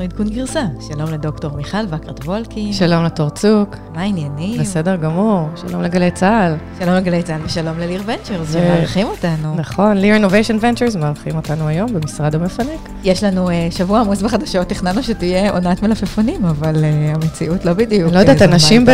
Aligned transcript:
אנחנו 0.00 0.12
עדכון 0.12 0.36
גרסה. 0.36 0.62
שלום 0.88 1.10
לדוקטור 1.12 1.56
מיכל 1.56 1.78
וקרת 1.88 2.24
וולקין. 2.24 2.72
שלום 2.72 3.04
לטור 3.04 3.30
צוק. 3.30 3.76
מה 3.94 4.00
העניינים? 4.00 4.60
בסדר 4.60 4.96
גמור. 4.96 5.48
שלום 5.56 5.82
לגלי 5.82 6.10
צה"ל. 6.10 6.54
שלום 6.78 6.94
לגלי 6.94 7.22
צה"ל 7.22 7.40
ושלום 7.44 7.78
לליר 7.78 8.02
Ventures, 8.06 8.52
שמארחים 8.52 9.06
אותנו. 9.06 9.54
נכון, 9.56 9.96
ליר 9.96 10.14
Innovation 10.14 10.56
Ventures 10.60 10.96
מארחים 10.96 11.36
אותנו 11.36 11.68
היום 11.68 11.92
במשרד 11.92 12.34
המפנק. 12.34 12.88
יש 13.04 13.24
לנו 13.24 13.48
uh, 13.48 13.52
שבוע 13.70 14.00
עמוס 14.00 14.22
בחדשות, 14.22 14.68
תכננו 14.68 15.02
שתהיה 15.02 15.50
עונת 15.50 15.82
מלפפונים, 15.82 16.44
אבל 16.44 16.74
uh, 16.74 17.14
המציאות 17.14 17.64
לא 17.64 17.72
בדיוק. 17.72 18.12
לא 18.12 18.18
יודעת, 18.18 18.42
אנשים 18.42 18.84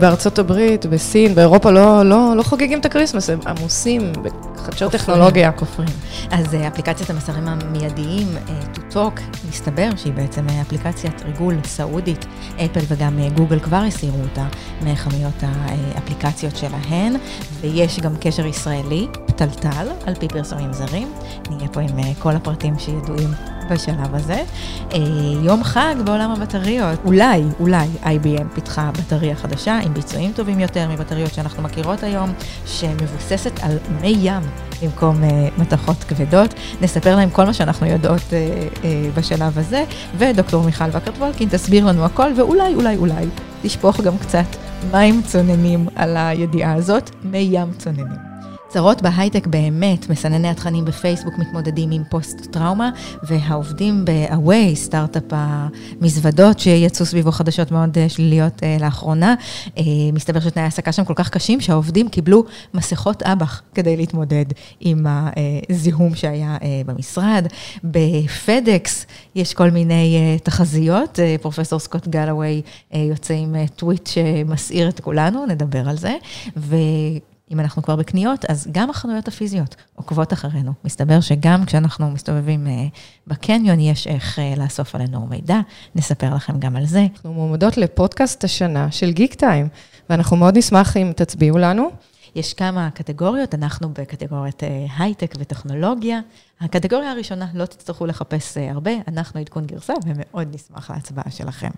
בארצות 0.00 0.38
הברית, 0.38 0.86
בסין, 0.86 1.34
באירופה 1.34 1.70
לא, 1.70 2.02
לא, 2.04 2.32
לא 2.36 2.42
חוגגים 2.42 2.78
את 2.78 2.86
הקריסמס, 2.86 3.30
הם 3.30 3.38
עמוסים 3.46 4.12
בחדשות 4.58 4.92
טכנולוגיה. 4.92 5.52
כופרים. 5.52 5.88
אז 6.30 6.54
uh, 6.54 6.56
אפליקציית 6.68 7.10
המסרים 7.10 7.48
המיידיים, 7.48 8.28
to 8.74 8.94
talk, 8.94 9.20
מסתבר 9.48 9.88
שהיא 9.96 10.12
בעצם 10.12 10.46
אפליקציית 10.62 11.22
ריגול 11.24 11.54
סעודית. 11.64 12.26
אפל 12.56 12.80
וגם 12.88 13.18
גוגל 13.36 13.60
כבר 13.60 13.76
הסירו 13.76 14.20
אותה 14.20 14.46
מחנויות 14.82 15.42
האפליקציות 15.42 16.56
שלהן, 16.56 17.16
ויש 17.60 18.00
גם 18.00 18.12
קשר 18.20 18.46
ישראלי, 18.46 19.06
פתלתל, 19.26 19.88
על 20.06 20.14
פי 20.14 20.28
פרסומים 20.28 20.72
זרים. 20.72 21.12
נהיה 21.50 21.68
פה 21.68 21.80
עם 21.80 22.14
כל 22.18 22.36
הפרטים 22.36 22.78
שידועים 22.78 23.57
בשלב 23.70 24.14
הזה. 24.14 24.42
יום 25.42 25.64
חג 25.64 25.94
בעולם 26.04 26.30
הבטריות. 26.30 26.98
אולי, 27.04 27.42
אולי 27.60 27.86
IBM 28.02 28.54
פיתחה 28.54 28.90
בטריה 28.98 29.36
חדשה 29.36 29.78
עם 29.78 29.94
ביצועים 29.94 30.32
טובים 30.32 30.60
יותר 30.60 30.88
מבטריות 30.88 31.34
שאנחנו 31.34 31.62
מכירות 31.62 32.02
היום, 32.02 32.32
שמבוססת 32.66 33.60
על 33.62 33.78
מי 34.00 34.16
ים 34.20 34.42
במקום 34.82 35.20
מתכות 35.58 36.04
כבדות. 36.04 36.54
נספר 36.80 37.16
להם 37.16 37.30
כל 37.30 37.44
מה 37.44 37.52
שאנחנו 37.52 37.86
יודעות 37.86 38.22
בשלב 39.16 39.58
הזה, 39.58 39.84
ודוקטור 40.18 40.64
מיכל 40.64 40.84
וקרת 40.92 41.18
וולקין 41.18 41.48
תסביר 41.48 41.84
לנו 41.84 42.04
הכל, 42.04 42.32
ואולי, 42.36 42.74
אולי, 42.74 42.96
אולי 42.96 43.26
תשפוך 43.62 44.00
גם 44.00 44.18
קצת 44.18 44.46
מים 44.92 45.22
צוננים 45.22 45.86
על 45.96 46.16
הידיעה 46.16 46.74
הזאת, 46.74 47.10
מי 47.24 47.48
ים 47.52 47.72
צוננים. 47.78 48.27
צרות 48.68 49.02
בהייטק 49.02 49.46
באמת, 49.46 50.10
מסנני 50.10 50.48
התכנים 50.48 50.84
בפייסבוק 50.84 51.38
מתמודדים 51.38 51.90
עם 51.90 52.02
פוסט-טראומה, 52.10 52.90
והעובדים 53.22 54.04
ב-Away, 54.04 54.74
סטארט-אפ 54.74 55.22
המזוודות 55.30 56.58
שיצאו 56.58 57.06
סביבו 57.06 57.32
חדשות 57.32 57.70
מאוד 57.70 57.98
שליליות 58.08 58.62
לאחרונה, 58.80 59.34
מסתבר 60.12 60.40
שתנאי 60.40 60.64
העסקה 60.64 60.92
שם 60.92 61.04
כל 61.04 61.14
כך 61.16 61.30
קשים, 61.30 61.60
שהעובדים 61.60 62.08
קיבלו 62.08 62.44
מסכות 62.74 63.22
אב"ח 63.22 63.62
כדי 63.74 63.96
להתמודד 63.96 64.44
עם 64.80 65.06
הזיהום 65.70 66.14
שהיה 66.14 66.56
במשרד. 66.86 67.46
בפדקס 67.84 69.06
יש 69.34 69.54
כל 69.54 69.70
מיני 69.70 70.38
תחזיות, 70.42 71.18
פרופסור 71.42 71.78
סקוט 71.78 72.08
גלווי 72.08 72.62
יוצא 72.94 73.34
עם 73.34 73.54
טוויט 73.76 74.06
שמסעיר 74.06 74.88
את 74.88 75.00
כולנו, 75.00 75.46
נדבר 75.46 75.88
על 75.88 75.96
זה, 75.96 76.14
ו... 76.56 76.76
אם 77.50 77.60
אנחנו 77.60 77.82
כבר 77.82 77.96
בקניות, 77.96 78.44
אז 78.44 78.68
גם 78.72 78.90
החנויות 78.90 79.28
הפיזיות 79.28 79.76
עוקבות 79.94 80.32
אחרינו. 80.32 80.72
מסתבר 80.84 81.20
שגם 81.20 81.64
כשאנחנו 81.64 82.10
מסתובבים 82.10 82.66
בקניון, 83.26 83.80
יש 83.80 84.06
איך 84.06 84.38
לאסוף 84.56 84.94
עלינו 84.94 85.26
מידע, 85.26 85.60
נספר 85.94 86.34
לכם 86.34 86.58
גם 86.58 86.76
על 86.76 86.86
זה. 86.86 87.06
אנחנו 87.14 87.32
מועמדות 87.32 87.76
לפודקאסט 87.76 88.44
השנה 88.44 88.90
של 88.90 89.12
גיק 89.12 89.34
טיים, 89.34 89.68
ואנחנו 90.10 90.36
מאוד 90.36 90.58
נשמח 90.58 90.96
אם 90.96 91.12
תצביעו 91.16 91.58
לנו. 91.58 91.90
יש 92.34 92.54
כמה 92.54 92.90
קטגוריות, 92.90 93.54
אנחנו 93.54 93.88
בקטגוריית 93.88 94.62
הייטק 94.98 95.34
וטכנולוגיה. 95.38 96.20
הקטגוריה 96.60 97.10
הראשונה, 97.10 97.46
לא 97.54 97.66
תצטרכו 97.66 98.06
לחפש 98.06 98.56
הרבה, 98.56 98.90
אנחנו 99.08 99.40
עדכון 99.40 99.66
גרסה, 99.66 99.94
ומאוד 100.06 100.54
נשמח 100.54 100.90
להצבעה 100.90 101.30
שלכם. 101.30 101.70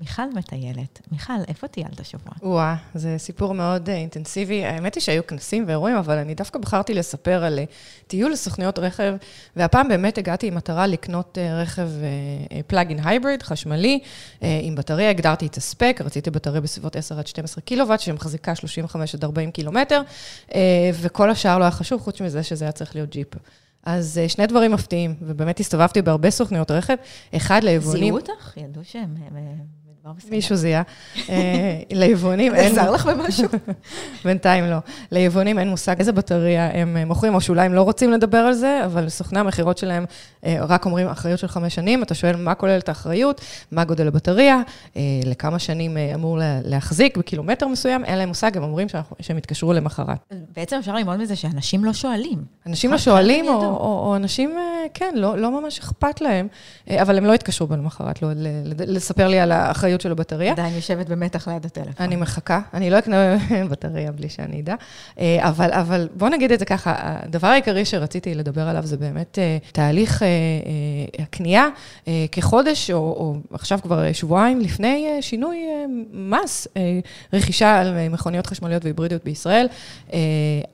מיכל 0.00 0.22
מטיילת. 0.34 1.00
מיכל, 1.12 1.32
איפה 1.48 1.68
טיילת 1.68 2.00
השבוע? 2.00 2.32
וואה, 2.42 2.76
זה 2.94 3.14
סיפור 3.18 3.54
מאוד 3.54 3.90
אינטנסיבי. 3.90 4.64
האמת 4.64 4.94
היא 4.94 5.00
שהיו 5.00 5.26
כנסים 5.26 5.64
ואירועים, 5.66 5.96
אבל 5.96 6.18
אני 6.18 6.34
דווקא 6.34 6.58
בחרתי 6.58 6.94
לספר 6.94 7.44
על 7.44 7.58
טיול 8.06 8.32
לסוכניות 8.32 8.78
רכב, 8.78 9.14
והפעם 9.56 9.88
באמת 9.88 10.18
הגעתי 10.18 10.46
עם 10.46 10.54
מטרה 10.54 10.86
לקנות 10.86 11.38
רכב 11.38 11.88
פלאגין 12.66 13.06
הייבריד, 13.06 13.42
חשמלי, 13.42 14.00
עם 14.40 14.74
בטריה, 14.74 15.10
הגדרתי 15.10 15.46
את 15.46 15.56
הספק, 15.56 16.00
רציתי 16.04 16.30
בטריה 16.30 16.60
בסביבות 16.60 16.96
10 16.96 17.18
עד 17.18 17.26
12 17.26 17.62
קילוואט, 17.62 18.00
שמחזיקה 18.00 18.54
35 18.54 19.14
עד 19.14 19.24
40 19.24 19.50
קילומטר, 19.50 20.02
וכל 21.00 21.30
השאר 21.30 21.58
לא 21.58 21.64
היה 21.64 21.70
חשוב, 21.70 22.00
חוץ 22.00 22.20
מזה 22.20 22.42
שזה 22.42 22.64
היה 22.64 22.72
צריך 22.72 22.94
להיות 22.94 23.10
ג'יפ. 23.10 23.28
אז 23.82 24.20
שני 24.28 24.46
דברים 24.46 24.72
מפתיעים, 24.72 25.14
ובאמת 25.22 25.60
הסתובבתי 25.60 26.02
בהרבה 26.02 26.30
סוכניות 26.30 26.70
רכב, 26.70 26.94
אחד 27.36 27.64
ליבואנים... 27.64 28.04
זיהו 28.04 28.16
אותך? 28.18 28.56
ידעו 28.56 28.84
שהם... 28.84 29.14
מישהו 30.30 30.56
זיהה. 30.56 30.82
ליבואנים 31.92 32.54
אין... 32.54 32.72
עזר 32.78 32.90
לך 32.90 33.06
במשהו? 33.06 33.48
בינתיים 34.24 34.64
לא. 34.64 34.76
ליבואנים 35.12 35.58
אין 35.58 35.68
מושג 35.68 35.98
איזה 35.98 36.12
בטריה 36.12 36.70
הם 36.80 36.96
מוכרים, 37.06 37.34
או 37.34 37.40
שאולי 37.40 37.66
הם 37.66 37.74
לא 37.74 37.82
רוצים 37.82 38.12
לדבר 38.12 38.38
על 38.38 38.52
זה, 38.52 38.80
אבל 38.84 39.08
סוכני 39.08 39.40
המכירות 39.40 39.78
שלהם 39.78 40.04
רק 40.46 40.86
אומרים, 40.86 41.08
אחריות 41.08 41.38
של 41.38 41.48
חמש 41.48 41.74
שנים, 41.74 42.02
אתה 42.02 42.14
שואל 42.14 42.36
מה 42.36 42.54
כוללת 42.54 42.88
האחריות, 42.88 43.40
מה 43.72 43.84
גודל 43.84 44.08
הבטריה, 44.08 44.62
לכמה 45.24 45.58
שנים 45.58 45.96
אמור 46.14 46.38
להחזיק 46.64 47.16
בקילומטר 47.16 47.68
מסוים, 47.68 48.04
אין 48.04 48.18
להם 48.18 48.28
מושג, 48.28 48.56
הם 48.56 48.62
אומרים 48.62 48.88
שהם 49.20 49.38
יתקשרו 49.38 49.72
למחרת. 49.72 50.34
בעצם 50.56 50.76
אפשר 50.76 50.94
ללמוד 50.94 51.16
מזה 51.16 51.36
שאנשים 51.36 51.84
לא 51.84 51.92
שואלים. 51.92 52.38
אנשים 52.66 52.90
לא 52.90 52.98
שואלים, 52.98 53.48
או 53.48 54.16
אנשים, 54.16 54.56
כן, 54.94 55.14
לא 55.16 55.60
ממש 55.60 55.78
אכפת 55.78 56.20
להם, 56.20 56.48
אבל 56.90 57.18
הם 57.18 57.24
לא 57.24 57.34
יתקשרו 57.34 57.76
למחרת, 57.76 58.18
לספר 58.86 59.28
לי 59.28 59.40
על 59.40 59.52
האחריות 59.52 59.97
של 60.00 60.12
הבטריה. 60.12 60.52
עדיין 60.52 60.74
יושבת 60.74 61.08
במתח 61.08 61.48
ליד 61.48 61.66
הטלפון. 61.66 61.92
אני 61.98 62.16
מחכה, 62.16 62.60
אני 62.74 62.90
לא 62.90 62.98
אקנה 62.98 63.36
בטריה 63.70 64.12
בלי 64.12 64.28
שאני 64.28 64.60
אדע, 64.60 64.74
אבל, 65.38 65.72
אבל 65.72 66.08
בוא 66.14 66.28
נגיד 66.28 66.52
את 66.52 66.58
זה 66.58 66.64
ככה, 66.64 66.94
הדבר 66.98 67.48
העיקרי 67.48 67.84
שרציתי 67.84 68.34
לדבר 68.34 68.68
עליו 68.68 68.86
זה 68.86 68.96
באמת 68.96 69.38
תהליך 69.72 70.22
הקנייה 71.18 71.68
כחודש, 72.32 72.90
או, 72.90 72.98
או 72.98 73.36
עכשיו 73.52 73.78
כבר 73.82 74.12
שבועיים 74.12 74.60
לפני 74.60 75.08
שינוי 75.20 75.58
מס, 76.12 76.68
רכישה 77.32 77.80
על 77.80 78.08
מכוניות 78.10 78.46
חשמליות 78.46 78.84
והיברידיות 78.84 79.24
בישראל, 79.24 79.66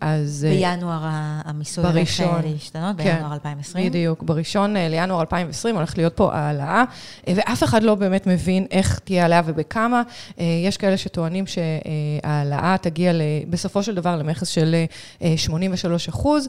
אז... 0.00 0.46
בינואר 0.50 1.00
המיסוי 1.44 1.84
הולך 1.84 2.20
להשתנות, 2.44 2.96
בינואר 2.96 3.28
כן, 3.28 3.32
2020. 3.32 3.88
בדיוק, 3.88 4.22
בראשון 4.22 4.76
לינואר 4.76 5.20
2020 5.20 5.76
הולך 5.76 5.96
להיות 5.96 6.16
פה 6.16 6.34
העלאה, 6.34 6.84
ואף 7.34 7.64
אחד 7.64 7.82
לא 7.82 7.94
באמת 7.94 8.26
מבין 8.26 8.66
איך 8.70 8.98
תהיה 8.98 9.13
העלאה 9.20 9.40
ובכמה. 9.44 10.02
יש 10.38 10.76
כאלה 10.76 10.96
שטוענים 10.96 11.44
שהעלאה 11.46 12.76
תגיע 12.80 13.12
בסופו 13.50 13.82
של 13.82 13.94
דבר 13.94 14.16
למכס 14.16 14.48
של 14.48 14.74
83 15.36 16.08
אחוז. 16.08 16.48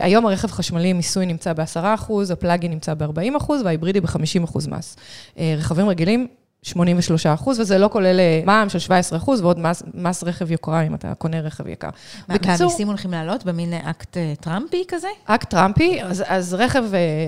היום 0.00 0.26
הרכב 0.26 0.50
חשמלי 0.50 0.92
מיסוי 0.92 1.26
נמצא 1.26 1.52
ב-10 1.52 1.80
אחוז, 1.94 2.30
ה 2.30 2.35
plug-in 2.35 2.70
נמצא 2.70 2.94
ב-40 2.94 3.36
אחוז 3.36 3.62
וההיברידי 3.62 4.00
ב-50 4.00 4.44
אחוז 4.44 4.66
מס. 4.66 4.96
רכבים 5.38 5.88
רגילים, 5.88 6.26
83 6.62 7.26
אחוז, 7.26 7.60
וזה 7.60 7.78
לא 7.78 7.88
כולל 7.92 8.20
מע"מ 8.44 8.68
של 8.68 8.78
17 8.78 9.18
אחוז, 9.18 9.40
ועוד 9.40 9.58
מס, 9.58 9.82
מס 9.94 10.24
רכב 10.24 10.50
יוקרה, 10.50 10.82
אם 10.82 10.94
אתה 10.94 11.14
קונה 11.14 11.40
רכב 11.40 11.68
יקר. 11.68 11.88
בקיצור... 12.28 12.66
והמיסים 12.66 12.88
הולכים 12.88 13.10
לעלות 13.10 13.44
במין 13.44 13.74
אקט 13.74 14.16
טראמפי 14.40 14.84
כזה? 14.88 15.08
אקט 15.24 15.50
טראמפי, 15.50 16.02
אז, 16.02 16.24
אז 16.26 16.54
רכב, 16.54 16.84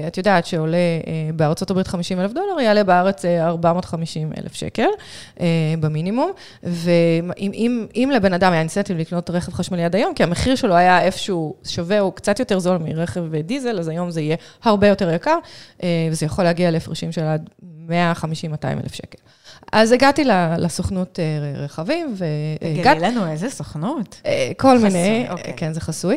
את 0.06 0.16
יודעת, 0.16 0.46
שעולה 0.46 0.76
בארצות 1.36 1.70
הברית 1.70 1.86
50 1.86 2.20
אלף 2.20 2.32
דולר, 2.32 2.60
יעלה 2.60 2.84
בארץ 2.84 3.24
450 3.24 4.32
אלף 4.38 4.54
שקל 4.54 4.88
במינימום, 5.80 6.32
ואם 6.62 7.30
אם, 7.38 7.86
אם 7.94 8.10
לבן 8.14 8.32
אדם 8.32 8.52
היה 8.52 8.60
אינסנטיב 8.60 8.98
לקנות 8.98 9.30
רכב 9.30 9.52
חשמלי 9.52 9.84
עד 9.84 9.96
היום, 9.96 10.14
כי 10.14 10.22
המחיר 10.22 10.54
שלו 10.54 10.74
היה 10.74 11.02
איפשהו 11.02 11.54
שווה, 11.64 11.98
הוא 11.98 12.12
קצת 12.12 12.38
יותר 12.38 12.58
זול 12.58 12.78
מרכב 12.78 13.36
דיזל, 13.36 13.78
אז 13.78 13.88
היום 13.88 14.10
זה 14.10 14.20
יהיה 14.20 14.36
הרבה 14.62 14.88
יותר 14.88 15.12
יקר, 15.12 15.38
וזה 16.10 16.26
יכול 16.26 16.44
להגיע 16.44 16.70
להפרשים 16.70 17.12
של 17.12 17.24
עד 17.24 17.50
150-200 17.88 18.80
אלף 18.82 18.94
שקל. 18.94 19.18
אז 19.72 19.92
הגעתי 19.92 20.24
לסוכנות 20.58 21.18
רכבים, 21.56 22.14
והגעתי... 22.16 23.00
תגידי 23.00 23.14
לנו, 23.14 23.30
איזה 23.30 23.50
סוכנות? 23.50 24.22
כל 24.56 24.78
מיני, 24.78 25.26
כן, 25.56 25.72
זה 25.72 25.80
חסוי, 25.80 26.16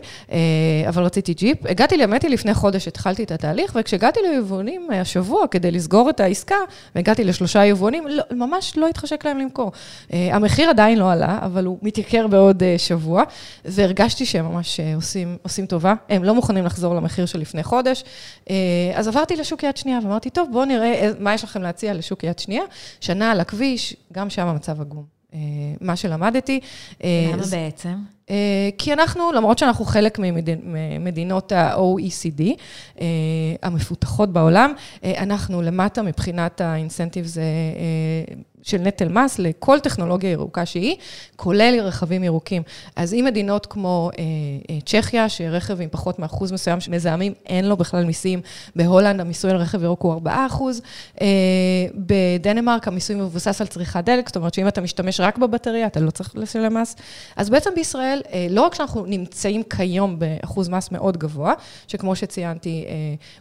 אבל 0.87 1.03
רציתי 1.03 1.33
ג'יפ. 1.33 1.57
הגעתי, 1.65 2.01
האמת 2.01 2.23
היא, 2.23 2.31
לפני 2.31 2.53
חודש 2.53 2.87
התחלתי 2.87 3.23
את 3.23 3.31
התהליך, 3.31 3.77
וכשהגעתי 3.79 4.19
ליבואנים 4.29 4.87
השבוע 5.01 5.47
כדי 5.47 5.71
לסגור 5.71 6.09
את 6.09 6.19
העסקה, 6.19 6.55
והגעתי 6.95 7.23
לשלושה 7.23 7.65
יבואנים, 7.65 8.03
ממש 8.31 8.77
לא 8.77 8.87
התחשק 8.87 9.25
להם 9.25 9.39
למכור. 9.39 9.71
המחיר 10.09 10.69
עדיין 10.69 10.99
לא 10.99 11.11
עלה, 11.11 11.39
אבל 11.41 11.65
הוא 11.65 11.77
מתייקר 11.81 12.27
בעוד 12.27 12.63
שבוע, 12.77 13.23
והרגשתי 13.65 14.25
שהם 14.25 14.45
ממש 14.45 14.79
עושים, 14.95 15.37
עושים 15.41 15.65
טובה. 15.65 15.93
הם 16.09 16.23
לא 16.23 16.35
מוכנים 16.35 16.65
לחזור 16.65 16.95
למחיר 16.95 17.25
של 17.25 17.39
לפני 17.39 17.63
חודש. 17.63 18.03
אז 18.95 19.07
עברתי 19.07 19.35
לשוק 19.35 19.63
יד 19.63 19.77
שנייה, 19.77 19.99
ואמרתי, 20.03 20.29
טוב, 20.29 20.49
בואו 20.51 20.65
נראה 20.65 21.11
מה 21.19 21.33
יש 21.33 21.43
לכם 21.43 21.61
להציע 21.61 21.93
לשוק 21.93 22.23
יד 22.23 22.39
שנייה. 22.39 22.63
שנה 23.01 23.34
על 23.35 23.41
הכביש, 23.41 23.95
גם 24.13 24.29
שם 24.29 24.47
המצב 24.47 24.81
עגום. 24.81 25.03
מה 25.81 25.95
שלמדתי. 25.95 26.59
למה 27.03 27.43
בעצם? 27.51 27.95
כי 28.77 28.93
אנחנו, 28.93 29.31
למרות 29.31 29.57
שאנחנו 29.57 29.85
חלק 29.85 30.19
ממדינות 30.99 31.51
ה-OECD 31.51 32.41
המפותחות 33.63 34.33
בעולם, 34.33 34.73
אנחנו 35.03 35.61
למטה 35.61 36.01
מבחינת 36.01 36.61
האינסנטיבס 36.61 37.37
של 38.65 38.77
נטל 38.77 39.07
מס 39.07 39.39
לכל 39.39 39.79
טכנולוגיה 39.79 40.31
ירוקה 40.31 40.65
שהיא, 40.65 40.95
כולל 41.35 41.79
רכבים 41.79 42.23
ירוקים. 42.23 42.63
אז 42.95 43.13
אם 43.13 43.25
מדינות 43.25 43.65
כמו 43.65 44.09
אה, 44.17 44.23
אה, 44.69 44.79
צ'כיה, 44.85 45.29
שרכב 45.29 45.81
עם 45.81 45.89
פחות 45.91 46.19
מאחוז 46.19 46.51
מסוים 46.51 46.79
של 46.79 46.91
מזהמים, 46.91 47.33
אין 47.45 47.65
לו 47.65 47.77
בכלל 47.77 48.05
מיסים, 48.05 48.41
בהולנד 48.75 49.21
המיסוי 49.21 49.51
על 49.51 49.57
רכב 49.57 49.83
ירוק 49.83 50.01
הוא 50.01 50.13
4 50.13 50.45
אחוז, 50.45 50.81
אה, 51.21 51.27
בדנמרק 51.95 52.87
המיסוי 52.87 53.15
מבוסס 53.15 53.61
על 53.61 53.67
צריכת 53.67 54.03
דלק, 54.03 54.27
זאת 54.27 54.35
אומרת 54.35 54.53
שאם 54.53 54.67
אתה 54.67 54.81
משתמש 54.81 55.19
רק 55.19 55.37
בבטריה, 55.37 55.87
אתה 55.87 55.99
לא 55.99 56.11
צריך 56.11 56.31
לשלם 56.35 56.77
מס. 56.77 56.95
אז 57.35 57.49
בעצם 57.49 57.69
בישראל, 57.75 58.21
אה, 58.33 58.47
לא 58.49 58.61
רק 58.61 58.75
שאנחנו 58.75 59.05
נמצאים 59.05 59.63
כיום 59.63 60.19
באחוז 60.19 60.69
מס 60.69 60.91
מאוד 60.91 61.17
גבוה, 61.17 61.53
שכמו 61.87 62.15
שציינתי, 62.15 62.85
אה, 62.87 62.93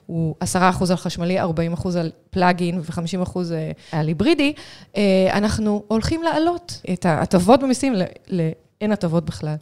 הוא 0.06 0.34
10 0.40 0.68
אחוז 0.70 0.90
על 0.90 0.96
חשמלי, 0.96 1.40
40 1.40 1.72
אחוז 1.72 1.96
על 1.96 2.10
פלאגין 2.30 2.78
ו-50 2.78 3.22
אחוז 3.22 3.52
אה, 3.52 3.70
על 3.92 4.08
היברידי, 4.08 4.52
אה, 4.96 5.02
אנחנו 5.32 5.82
הולכים 5.88 6.22
להעלות 6.22 6.80
את 6.92 7.06
ההטבות 7.06 7.60
במיסים 7.60 7.94
לאין 8.28 8.92
הטבות 8.92 9.24
בכלל. 9.24 9.54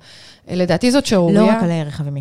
לדעתי 0.51 0.91
זאת 0.91 1.07
שערורייה. 1.07 1.41
לא 1.43 1.51
רק 1.51 1.63
על 1.63 1.71
רכבים 1.87 2.17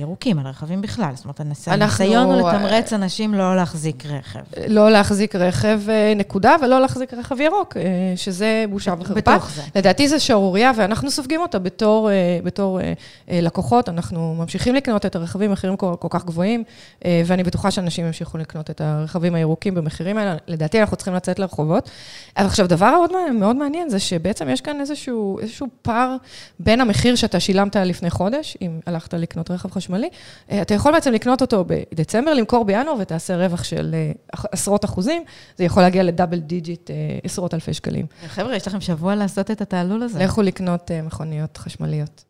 ירוקים, 0.00 0.38
על 0.38 0.46
רכבים 0.46 0.80
בכלל. 0.80 1.10
זאת 1.14 1.24
אומרת, 1.24 1.40
הניסיון 1.66 2.26
הוא 2.26 2.48
לתמרץ 2.48 2.92
אנשים 2.92 3.34
לא 3.34 3.56
להחזיק 3.56 4.06
רכב. 4.06 4.40
לא 4.68 4.90
להחזיק 4.90 5.34
רכב, 5.36 5.80
אה, 5.88 6.12
נקודה, 6.16 6.56
ולא 6.62 6.80
להחזיק 6.80 7.14
רכב 7.14 7.40
ירוק, 7.40 7.76
אה, 7.76 7.82
שזה 8.16 8.64
בושה 8.70 8.94
וחרפה. 9.00 9.14
בתוך 9.14 9.50
זה. 9.50 9.62
לדעתי 9.76 10.08
זו 10.08 10.24
שערורייה, 10.24 10.72
ואנחנו 10.76 11.10
סופגים 11.10 11.40
אותה 11.40 11.58
בתור, 11.58 12.10
אה, 12.10 12.38
בתור 12.44 12.80
לקוחות. 13.28 13.88
אנחנו 13.88 14.34
ממשיכים 14.38 14.74
לקנות 14.74 15.06
את 15.06 15.16
הרכבים 15.16 15.50
במחירים 15.50 15.76
כל, 15.76 15.94
כל 15.98 16.08
כך 16.10 16.24
גבוהים, 16.24 16.64
ואני 17.04 17.42
בטוחה 17.42 17.70
שאנשים 17.70 18.06
ימשיכו 18.06 18.38
לקנות 18.38 18.70
את 18.70 18.80
הרכבים 18.80 19.34
הירוקים 19.34 19.74
במחירים 19.74 20.18
האלה. 20.18 20.36
לדעתי 20.46 20.80
אנחנו 20.80 20.96
צריכים 20.96 21.14
לצאת 21.14 21.38
לרחובות. 21.38 21.90
אבל 22.36 22.46
עכשיו, 22.46 22.68
דבר 22.68 22.90
מאוד, 22.90 23.32
מאוד 23.32 23.56
מעניין 23.56 23.88
זה 23.88 23.98
שבעצם 23.98 24.48
יש 24.48 24.60
כאן 24.60 24.80
איזשהו, 24.80 25.38
איזשהו 25.38 25.66
פער 25.82 26.16
בין 26.60 26.80
המחיר 26.80 27.14
שאתה 27.14 27.40
שילמת 27.40 27.57
שילמת 27.58 27.76
לפני 27.76 28.10
חודש, 28.10 28.56
אם 28.62 28.80
הלכת 28.86 29.14
לקנות 29.14 29.50
רכב 29.50 29.70
חשמלי, 29.70 30.08
אה, 30.50 30.62
אתה 30.62 30.74
יכול 30.74 30.92
בעצם 30.92 31.12
לקנות 31.12 31.40
אותו 31.40 31.64
בדצמבר, 31.66 32.34
למכור 32.34 32.64
בינואר 32.64 32.96
ותעשה 33.00 33.36
רווח 33.36 33.64
של 33.64 33.94
אה, 33.94 34.12
עשרות 34.52 34.84
אחוזים, 34.84 35.24
זה 35.56 35.64
יכול 35.64 35.82
להגיע 35.82 36.02
ל 36.02 36.07
double 36.07 36.38
digit, 36.38 36.90
אה, 36.90 36.96
עשרות 37.24 37.54
אלפי 37.54 37.74
שקלים. 37.74 38.06
חבר'ה, 38.26 38.56
יש 38.56 38.66
לכם 38.66 38.80
שבוע 38.80 39.14
לעשות 39.14 39.50
את 39.50 39.60
התעלול 39.60 40.02
הזה. 40.02 40.18
לכו 40.24 40.42
לקנות 40.42 40.90
מכוניות 41.04 41.56
חשמליות. 41.56 42.24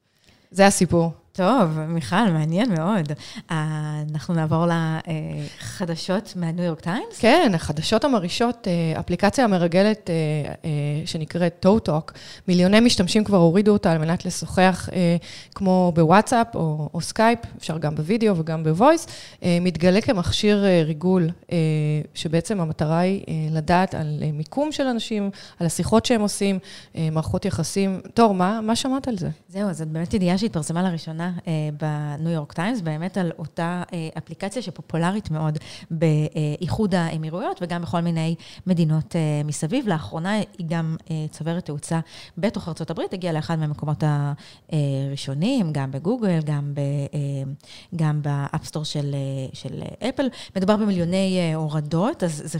זה 0.51 0.67
הסיפור. 0.67 1.13
טוב, 1.39 1.81
מיכל, 1.89 2.31
מעניין 2.33 2.75
מאוד. 2.75 3.13
אנחנו 3.51 4.35
נעבור 4.35 4.65
לחדשות 4.67 6.33
מה 6.37 6.48
New 6.48 6.65
York 6.65 6.81
Times? 6.81 7.19
כן, 7.19 7.53
החדשות 7.55 8.05
המרעישות, 8.05 8.69
אה, 8.69 9.01
אפליקציה 9.01 9.45
המרגלת 9.45 10.11
אה, 10.11 10.15
אה, 10.65 10.71
שנקראת 11.07 11.55
ToTok, 11.61 12.13
מיליוני 12.49 12.81
משתמשים 12.81 13.25
כבר 13.25 13.37
הורידו 13.37 13.73
אותה 13.73 13.93
על 13.93 13.99
מנת 13.99 14.25
לשוחח 14.25 14.89
כמו 15.55 15.93
בוואטסאפ 15.95 16.47
או, 16.55 16.89
או 16.95 17.01
סקייפ, 17.01 17.39
אפשר 17.59 17.79
גם 17.79 17.95
בווידאו 17.95 18.37
וגם 18.37 18.65
ב 18.65 18.71
voice, 18.71 19.07
מתגלה 19.43 20.01
כמכשיר 20.01 20.65
ריגול, 20.85 21.29
שבעצם 22.15 22.61
המטרה 22.61 22.99
היא 22.99 23.51
לדעת 23.51 23.95
על 23.95 24.23
מיקום 24.33 24.73
של 24.73 24.87
אנשים, 24.87 25.31
על 25.61 25.67
השיחות 25.67 26.07
שהם 26.07 26.21
עושים, 26.21 26.59
מערכות 27.13 27.45
יחסים. 27.45 28.01
תור, 28.15 28.35
מה, 28.35 28.61
מה 28.61 28.77
שמעת 28.77 29.09
על 29.09 29.19
זה? 29.19 29.29
זהו, 29.49 29.73
זאת 29.73 29.89
באמת 29.89 30.15
ידיעה 30.15 30.39
שהתפרסמה 30.39 30.83
לראשונה 30.83 31.28
אה, 31.47 31.53
בניו 31.81 32.33
יורק 32.33 32.53
טיימס, 32.53 32.81
באמת 32.81 33.17
על 33.19 33.33
אותה 33.39 33.83
אה, 33.93 34.09
אפליקציה 34.19 34.63
שפופולרית 34.63 35.31
מאוד 35.31 35.59
באיחוד 35.91 36.95
האמירויות 36.95 37.59
וגם 37.63 37.83
בכל 37.83 38.01
מיני 38.01 38.35
מדינות 38.67 39.17
אה, 39.17 39.43
מסביב. 39.45 39.89
לאחרונה 39.89 40.33
היא 40.33 40.67
גם 40.69 40.97
צוברת 41.31 41.65
תאוצה 41.65 42.01
בתוך 42.39 42.69
הברית, 42.91 43.13
הגיעה 43.13 43.33
לאחד 43.33 43.59
מהמקומות 43.59 44.05
הראשונים, 44.73 45.73
גם 45.73 45.91
בגוגל, 45.91 46.41
גם, 46.45 46.75
ב, 46.75 46.81
גם 47.97 48.23
ב 48.23 48.29
App 48.29 48.50
Store 48.50 48.85
של, 48.85 49.15
של 49.53 49.83
אפל. 50.09 50.29
מדובר 50.57 50.77
במיליוני 50.77 51.55
הורדות, 51.55 52.23
אז 52.23 52.43
זה, 52.45 52.59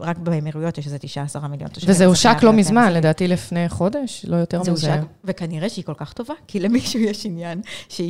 רק 0.00 0.18
באמירויות 0.18 0.78
יש 0.78 0.86
איזה 0.86 0.98
19 0.98 1.48
מיליון 1.48 1.70
תושבים. 1.70 1.94
וזה 1.94 2.06
הושק 2.06 2.36
לא 2.42 2.52
מזמן, 2.52 2.92
לדעתי 2.92 3.28
לפני 3.28 3.68
חודש, 3.68 4.24
לא 4.28 4.36
יותר 4.36 4.60
מזה. 4.60 4.74
זה 4.74 4.94
הושק, 4.94 5.06
וכנראה 5.24 5.68
שהיא 5.68 5.84
כל 5.84 5.94
כך 5.94 6.12
טובה, 6.12 6.34
כי 6.46 6.60
למישהו 6.60 7.00
יש 7.00 7.26
עניין 7.26 7.60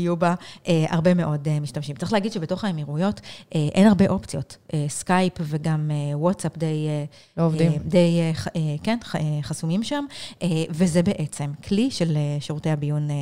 שיהיו 0.00 0.16
בה 0.16 0.34
אה, 0.68 0.84
הרבה 0.88 1.14
מאוד 1.14 1.48
אה, 1.48 1.60
משתמשים. 1.60 1.96
צריך 1.96 2.12
להגיד 2.12 2.32
שבתוך 2.32 2.64
האמירויות 2.64 3.20
אה, 3.54 3.68
אין 3.74 3.86
הרבה 3.86 4.08
אופציות. 4.08 4.56
אה, 4.74 4.84
סקייפ 4.88 5.32
וגם 5.38 5.90
אה, 5.90 6.18
וואטסאפ 6.18 6.58
די, 6.58 6.86
אה, 6.88 7.04
לא 7.36 7.46
עובדים. 7.46 7.72
אה, 7.72 7.78
די 7.84 8.20
אה, 8.20 8.32
אה, 8.56 8.76
כן, 8.82 8.98
אה, 9.14 9.20
חסומים 9.42 9.82
שם, 9.82 10.04
אה, 10.42 10.48
וזה 10.70 11.02
בעצם 11.02 11.50
כלי 11.68 11.90
של 11.90 12.16
אה, 12.16 12.40
שירותי 12.40 12.70
הביון 12.70 13.10
אה, 13.10 13.16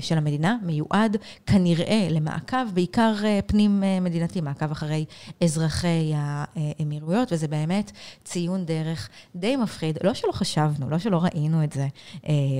של 0.00 0.18
המדינה, 0.18 0.56
מיועד 0.62 1.16
כנראה 1.46 2.08
למעקב, 2.10 2.70
בעיקר 2.74 3.14
אה, 3.24 3.40
פנים-מדינתי, 3.46 4.38
אה, 4.38 4.44
מעקב 4.44 4.70
אחרי 4.70 5.04
אזרחי 5.44 6.12
האמירויות, 6.14 7.32
וזה 7.32 7.48
באמת 7.48 7.92
ציון 8.24 8.64
דרך 8.64 9.08
די 9.36 9.56
מפחיד. 9.56 9.98
לא 10.04 10.14
שלא 10.14 10.32
חשבנו, 10.32 10.90
לא 10.90 10.98
שלא 10.98 11.20
ראינו 11.22 11.64
את 11.64 11.72
זה 11.72 11.88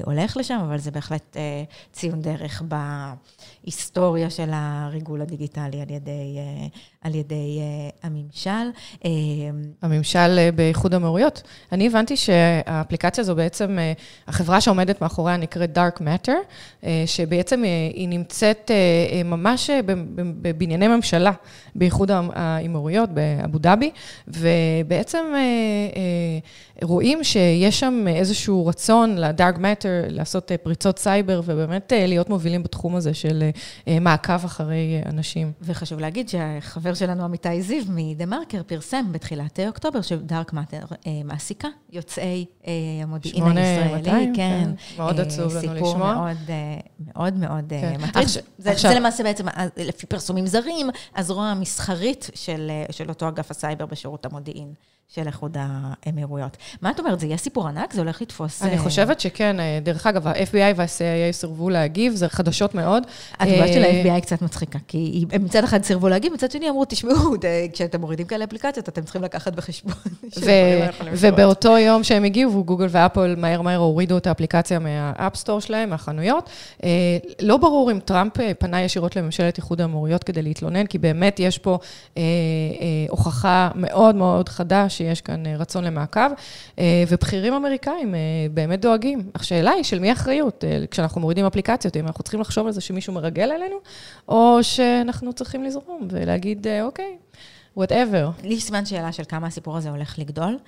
הולך 0.05 0.37
לשם, 0.37 0.59
אבל 0.63 0.79
זה 0.79 0.91
בהחלט 0.91 1.37
ציון 1.93 2.21
דרך 2.21 2.63
בהיסטוריה 3.65 4.31
של 4.31 4.51
הריגול 4.53 5.23
הדיגיטלי 5.23 5.81
על 5.81 5.91
ידי, 5.91 6.39
על 7.03 7.15
ידי 7.15 7.61
הממשל. 8.03 8.51
הממשל 9.83 10.51
באיחוד 10.55 10.95
האמירויות. 10.95 11.43
אני 11.73 11.87
הבנתי 11.87 12.17
שהאפליקציה 12.17 13.23
הזו 13.23 13.35
בעצם, 13.35 13.79
החברה 14.29 14.61
שעומדת 14.61 15.03
מאחוריה 15.03 15.37
נקראת 15.37 15.79
Dark 15.79 16.01
Matter, 16.01 16.33
שבעצם 17.07 17.65
אה, 17.65 17.69
היא 17.95 18.09
נמצאת 18.09 18.71
אה, 18.71 18.77
אה, 19.17 19.23
ממש 19.23 19.71
בבנייני 20.43 20.89
ממשלה 20.89 21.33
באיחוד 21.75 22.11
האמירויות, 22.11 23.11
באבו 23.11 23.59
דאבי, 23.59 23.91
ובעצם 24.29 25.35
רואים 26.83 27.25
שיש 27.25 27.81
שם 27.81 28.05
איזשהו 28.09 28.67
רצון 28.67 29.19
לדארק 29.19 29.59
מטר, 29.59 30.03
לעשות 30.09 30.53
פריצות 30.63 30.99
סייבר, 30.99 31.41
ובאמת 31.45 31.93
להיות 31.97 32.29
מובילים 32.29 32.63
בתחום 32.63 32.97
הזה 32.97 33.15
של 33.15 33.51
מעקב 34.01 34.45
אחרי 34.45 35.01
אנשים. 35.07 35.53
וחשוב 35.63 36.01
להגיד 36.01 36.29
שהחבר 36.29 36.90
שלנו, 36.95 37.25
אמיתי 37.25 37.63
זיו, 37.63 37.85
מדה-מרקר, 37.89 38.63
פרסם 38.63 39.13
בתחילת 39.13 39.61
אוקטובר, 39.61 40.03
ש 40.03 40.53
DarkMatter 40.53 40.81
מעסיקה 41.25 41.69
יוצאי 41.93 42.45
המודיעין 43.03 43.45
הישראלי. 43.45 44.05
8200, 44.05 44.35
כן. 44.35 44.65
כן. 44.65 44.97
מאוד 44.97 45.21
עצוב 45.21 45.57
לנו 45.57 45.75
לשמוע. 45.75 45.75
סיפור 45.75 45.97
מאוד... 45.97 46.37
מאוד 47.15 47.35
מאוד 47.35 47.73
אה, 47.73 47.81
כן. 47.81 48.01
מטריד. 48.01 48.29
זה. 48.29 48.41
זה 48.77 48.95
למעשה 48.95 49.23
בעצם, 49.23 49.49
אה, 49.49 49.67
לפי 49.77 50.07
פרסומים 50.07 50.47
זרים, 50.47 50.91
הזרוע 51.17 51.47
המסחרית 51.47 52.31
של, 52.35 52.71
אה, 52.71 52.93
של 52.93 53.09
אותו 53.09 53.29
אגף 53.29 53.51
הסייבר 53.51 53.87
בשירות 53.87 54.27
המודיעין. 54.27 54.75
של 55.15 55.27
איחוד 55.27 55.57
האמירויות. 55.61 56.57
מה 56.83 56.91
את 56.91 57.01
אומרת, 57.01 57.21
זה 57.21 57.27
יהיה 57.27 57.37
סיפור 57.37 57.69
ענק? 57.69 57.93
זה 57.93 58.01
הולך 58.01 58.23
לתפוס... 58.23 58.63
אני 58.63 58.79
חושבת 58.79 59.21
שכן. 59.21 59.57
דרך 59.83 60.07
אגב, 60.07 60.27
ה-FBI 60.27 60.77
וה-CIA 60.77 61.33
סירבו 61.33 61.71
להגיב, 61.71 62.15
זה 62.15 62.29
חדשות 62.29 62.75
מאוד. 62.75 63.03
התגובה 63.39 63.69
של 63.69 63.85
ה-FBI 63.85 64.21
קצת 64.21 64.43
מצחיקה, 64.43 64.79
כי 64.89 65.25
הם 65.33 65.45
מצד 65.45 65.65
אחד 65.65 65.83
סירבו 65.83 66.09
להגיב, 66.09 66.33
מצד 66.33 66.51
שני 66.51 66.69
אמרו, 66.69 66.80
תשמעו, 66.89 67.35
כשאתם 67.73 68.01
מורידים 68.01 68.27
כאלה 68.27 68.45
אפליקציות, 68.45 68.89
אתם 68.89 69.03
צריכים 69.03 69.23
לקחת 69.23 69.53
בחשבון. 69.53 69.95
ובאותו 71.13 71.79
יום 71.79 72.05
שהם 72.05 72.25
הגיבו, 72.25 72.65
גוגל 72.65 72.87
ואפל 72.91 73.35
מהר 73.39 73.63
מהר 73.63 73.79
הורידו 73.79 74.17
את 74.17 74.27
האפליקציה 74.27 74.79
מה 74.79 74.95
App 74.95 75.20
Store 75.20 75.61
שלהם, 75.61 75.91
מהחנויות. 75.91 76.51
לא 77.43 77.57
ברור 77.57 77.91
אם 77.91 77.99
טראמפ 78.05 78.33
פנה 78.59 78.83
ישירות 78.83 79.17
לממשלת 79.17 79.57
איחוד 79.57 79.81
האמירויות 79.81 80.25
כדי 80.25 80.43
להתלונן, 80.43 80.87
כי 80.87 80.99
באמת 80.99 81.41
יש 81.41 81.59
פה 81.59 81.79
הוכחה 83.09 83.71
מאוד 83.75 84.15
מאוד 84.15 84.49
חדה 84.49 84.89
שיש 84.89 85.21
כאן 85.21 85.47
אה, 85.47 85.57
רצון 85.57 85.85
למעקב, 85.85 86.21
אה, 86.79 87.05
ובכירים 87.09 87.55
אמריקאים 87.55 88.15
אה, 88.15 88.21
באמת 88.55 88.81
דואגים. 88.81 89.23
השאלה 89.35 89.71
היא 89.71 89.85
של 89.85 89.99
מי 89.99 90.09
האחריות 90.09 90.65
כשאנחנו 90.91 91.21
מורידים 91.21 91.45
אפליקציות, 91.47 91.97
אם 91.97 92.07
אנחנו 92.07 92.23
צריכים 92.23 92.41
לחשוב 92.41 92.67
על 92.67 92.73
זה 92.73 92.81
שמישהו 92.81 93.13
מרגל 93.13 93.51
עלינו, 93.53 93.77
או 94.29 94.59
שאנחנו 94.63 95.33
צריכים 95.33 95.65
לזרום 95.65 96.09
ולהגיד, 96.11 96.67
אוקיי, 96.83 97.19
whatever. 97.79 98.43
לי 98.43 98.55
יש 98.55 98.65
סימן 98.65 98.87
שאלה 98.87 99.13
של 99.13 99.23
כמה 99.29 99.47
הסיפור 99.47 99.77
הזה 99.77 99.91
הולך 99.91 100.19
לגדול, 100.19 100.59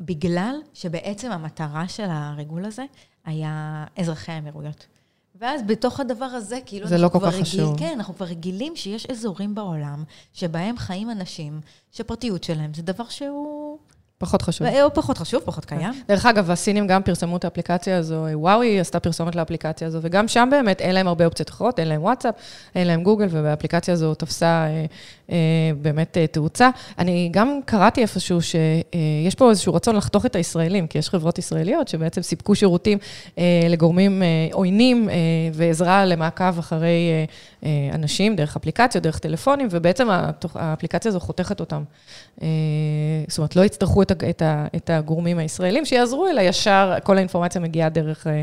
בגלל 0.00 0.54
שבעצם 0.74 1.30
המטרה 1.30 1.88
של 1.88 2.06
הריגול 2.08 2.64
הזה 2.64 2.84
היה 3.24 3.84
אזרחי 3.96 4.32
האמירויות. 4.32 4.86
ואז 5.34 5.62
בתוך 5.66 6.00
הדבר 6.00 6.24
הזה, 6.24 6.58
כאילו... 6.66 6.88
זה 6.88 6.98
לא 6.98 7.08
כל 7.08 7.18
כך 7.20 7.34
חשוב. 7.34 7.78
כן, 7.78 7.92
אנחנו 7.96 8.14
כבר 8.14 8.26
רגילים 8.26 8.76
שיש 8.76 9.06
אזורים 9.06 9.54
בעולם 9.54 10.04
שבהם 10.32 10.78
חיים 10.78 11.10
אנשים 11.10 11.60
שפרטיות 11.92 12.44
שלהם 12.44 12.74
זה 12.74 12.82
דבר 12.82 13.08
שהוא 13.08 13.78
פחות 14.20 14.42
חשוב. 14.42 14.66
הוא 14.66 14.90
פחות 14.94 15.18
חשוב, 15.18 15.42
פחות 15.44 15.64
קיים. 15.64 15.92
דרך 16.08 16.26
אגב, 16.26 16.50
הסינים 16.50 16.86
גם 16.86 17.02
פרסמו 17.02 17.36
את 17.36 17.44
האפליקציה 17.44 17.98
הזו, 17.98 18.26
וואוי 18.32 18.80
עשתה 18.80 19.00
פרסומת 19.00 19.34
לאפליקציה 19.36 19.86
הזו, 19.86 19.98
וגם 20.02 20.28
שם 20.28 20.48
באמת 20.50 20.80
אין 20.80 20.94
להם 20.94 21.08
הרבה 21.08 21.24
אופציות 21.24 21.50
אחרות, 21.50 21.78
אין 21.78 21.88
להם 21.88 22.02
וואטסאפ, 22.02 22.34
אין 22.74 22.86
להם 22.86 23.02
גוגל, 23.02 23.26
ובאפליקציה 23.30 23.94
הזו 23.94 24.14
תפסה 24.14 24.46
אה, 24.46 24.66
אה, 24.68 24.84
באמת 25.82 26.16
אה, 26.16 26.26
תאוצה. 26.26 26.70
אני 26.98 27.28
גם 27.32 27.60
קראתי 27.64 28.02
איפשהו 28.02 28.42
שיש 28.42 29.34
פה 29.34 29.50
איזשהו 29.50 29.74
רצון 29.74 29.96
לחתוך 29.96 30.26
את 30.26 30.36
הישראלים, 30.36 30.86
כי 30.86 30.98
יש 30.98 31.08
חברות 31.08 31.38
ישראליות 31.38 31.88
שבעצם 31.88 32.22
סיפקו 32.22 32.54
שירותים 32.54 32.98
אה, 33.38 33.66
לגורמים 33.68 34.22
אה, 34.22 34.26
עוינים 34.52 35.08
אה, 35.08 35.14
ועזרה 35.52 36.04
למעקב 36.04 36.58
אחרי 36.58 37.10
אה, 37.10 37.24
אה, 37.64 37.94
אנשים, 37.94 38.36
דרך 38.36 38.56
אפליקציות, 38.56 39.04
דרך 39.04 39.18
טלפונים, 39.18 39.68
ובעצם 39.70 40.08
האפליקציה 40.54 41.08
הזו 41.08 41.20
חותכת 41.20 41.60
אותם. 41.60 41.82
אה, 42.42 42.48
זאת 43.28 43.38
אומרת, 43.38 43.56
לא 43.56 43.64
יצטרכו 43.64 44.02
את, 44.02 44.90
הגורמים 44.90 45.38
הישראלים 45.38 45.84
שיעזרו, 45.84 46.28
אלא 46.28 46.40
ישר 46.40 46.94
כל 47.02 47.16
האינפורמציה 47.16 47.60
מגיעה 47.60 47.88
דרך 47.88 48.26
אה, 48.26 48.42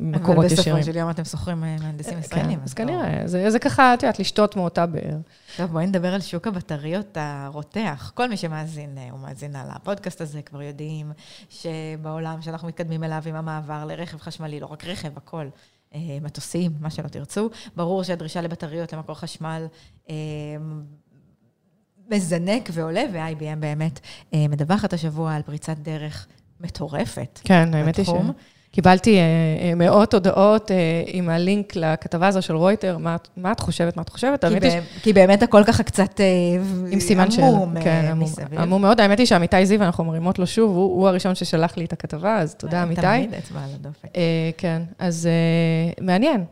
מקורות 0.00 0.44
ישירים. 0.44 0.72
אבל 0.72 0.80
בסופו 0.80 0.92
של 0.92 0.98
יום 0.98 1.10
אתם 1.10 1.24
שוכרים 1.24 1.60
מהנדסים 1.60 2.18
ישראלים. 2.18 2.58
כן, 2.58 2.64
אז 2.64 2.74
כנראה, 2.74 3.22
זה, 3.24 3.50
זה 3.50 3.58
ככה, 3.58 3.94
את 3.94 4.02
יודעת, 4.02 4.18
לשתות 4.18 4.56
מאותה 4.56 4.86
באר. 4.86 5.16
טוב, 5.56 5.70
בואי 5.70 5.86
נדבר 5.86 6.14
על 6.14 6.20
שוק 6.20 6.46
הבטריות 6.46 7.16
הרותח. 7.20 8.12
כל 8.14 8.28
מי 8.28 8.36
שמאזין 8.36 8.98
או 9.10 9.18
מאזינה 9.18 9.64
לפודקאסט 9.74 10.20
הזה 10.20 10.42
כבר 10.42 10.62
יודעים 10.62 11.12
שבעולם 11.50 12.42
שאנחנו 12.42 12.68
מתקדמים 12.68 13.04
אליו 13.04 13.22
עם 13.26 13.34
המעבר 13.34 13.84
לרכב 13.84 14.18
חשמלי, 14.18 14.60
לא 14.60 14.66
רק 14.66 14.84
רכב, 14.84 15.16
הכל. 15.16 15.48
מטוסים, 16.22 16.72
מה 16.80 16.90
שלא 16.90 17.08
תרצו. 17.08 17.50
ברור 17.76 18.02
שהדרישה 18.02 18.40
לבטריות 18.40 18.92
למקור 18.92 19.14
חשמל 19.14 19.66
מזנק 22.10 22.68
ועולה, 22.72 23.04
ו-IBM 23.12 23.56
באמת 23.58 24.00
אה, 24.34 24.48
מדווחת 24.48 24.92
השבוע 24.92 25.34
על 25.34 25.42
פריצת 25.42 25.78
דרך 25.78 26.26
מטורפת. 26.60 27.40
כן, 27.44 27.74
האמת 27.74 27.96
היא 27.96 28.04
ש... 28.04 28.08
קיבלתי 28.72 29.16
אה, 29.16 29.22
אה, 29.62 29.74
מאות 29.74 30.14
הודעות 30.14 30.70
אה, 30.70 30.76
עם 31.06 31.28
הלינק 31.28 31.76
לכתבה 31.76 32.28
הזו 32.28 32.42
של 32.42 32.56
רויטר, 32.56 32.98
מה, 32.98 33.16
מה 33.36 33.52
את 33.52 33.60
חושבת, 33.60 33.96
מה 33.96 34.02
את 34.02 34.08
חושבת? 34.08 34.44
כי, 34.44 34.60
ב- 34.60 34.70
ש... 34.70 34.74
כי 35.02 35.12
באמת 35.12 35.42
הכל 35.42 35.64
ככה 35.64 35.82
קצת 35.82 36.20
עם 36.90 37.00
סימן 37.00 37.30
של... 37.30 37.42
עמום 37.42 37.74
כן, 37.80 38.06
עמום, 38.10 38.28
עמום 38.58 38.82
מאוד. 38.82 39.00
האמת 39.00 39.18
היא 39.18 39.26
שעמיתי 39.26 39.66
זיו, 39.66 39.82
אנחנו 39.82 40.04
מרימות 40.04 40.38
לו 40.38 40.46
שוב, 40.46 40.76
הוא, 40.76 40.84
הוא 40.84 41.08
הראשון 41.08 41.34
ששלח 41.34 41.76
לי 41.76 41.84
את 41.84 41.92
הכתבה, 41.92 42.38
אז 42.38 42.54
תודה, 42.54 42.82
עמיתי. 42.82 43.00
תמיד 43.00 43.34
אצבע 43.34 43.60
על 43.60 43.70
הדופק. 43.74 44.08
כן, 44.58 44.82
אז 44.98 45.28
מעניין. 46.00 46.44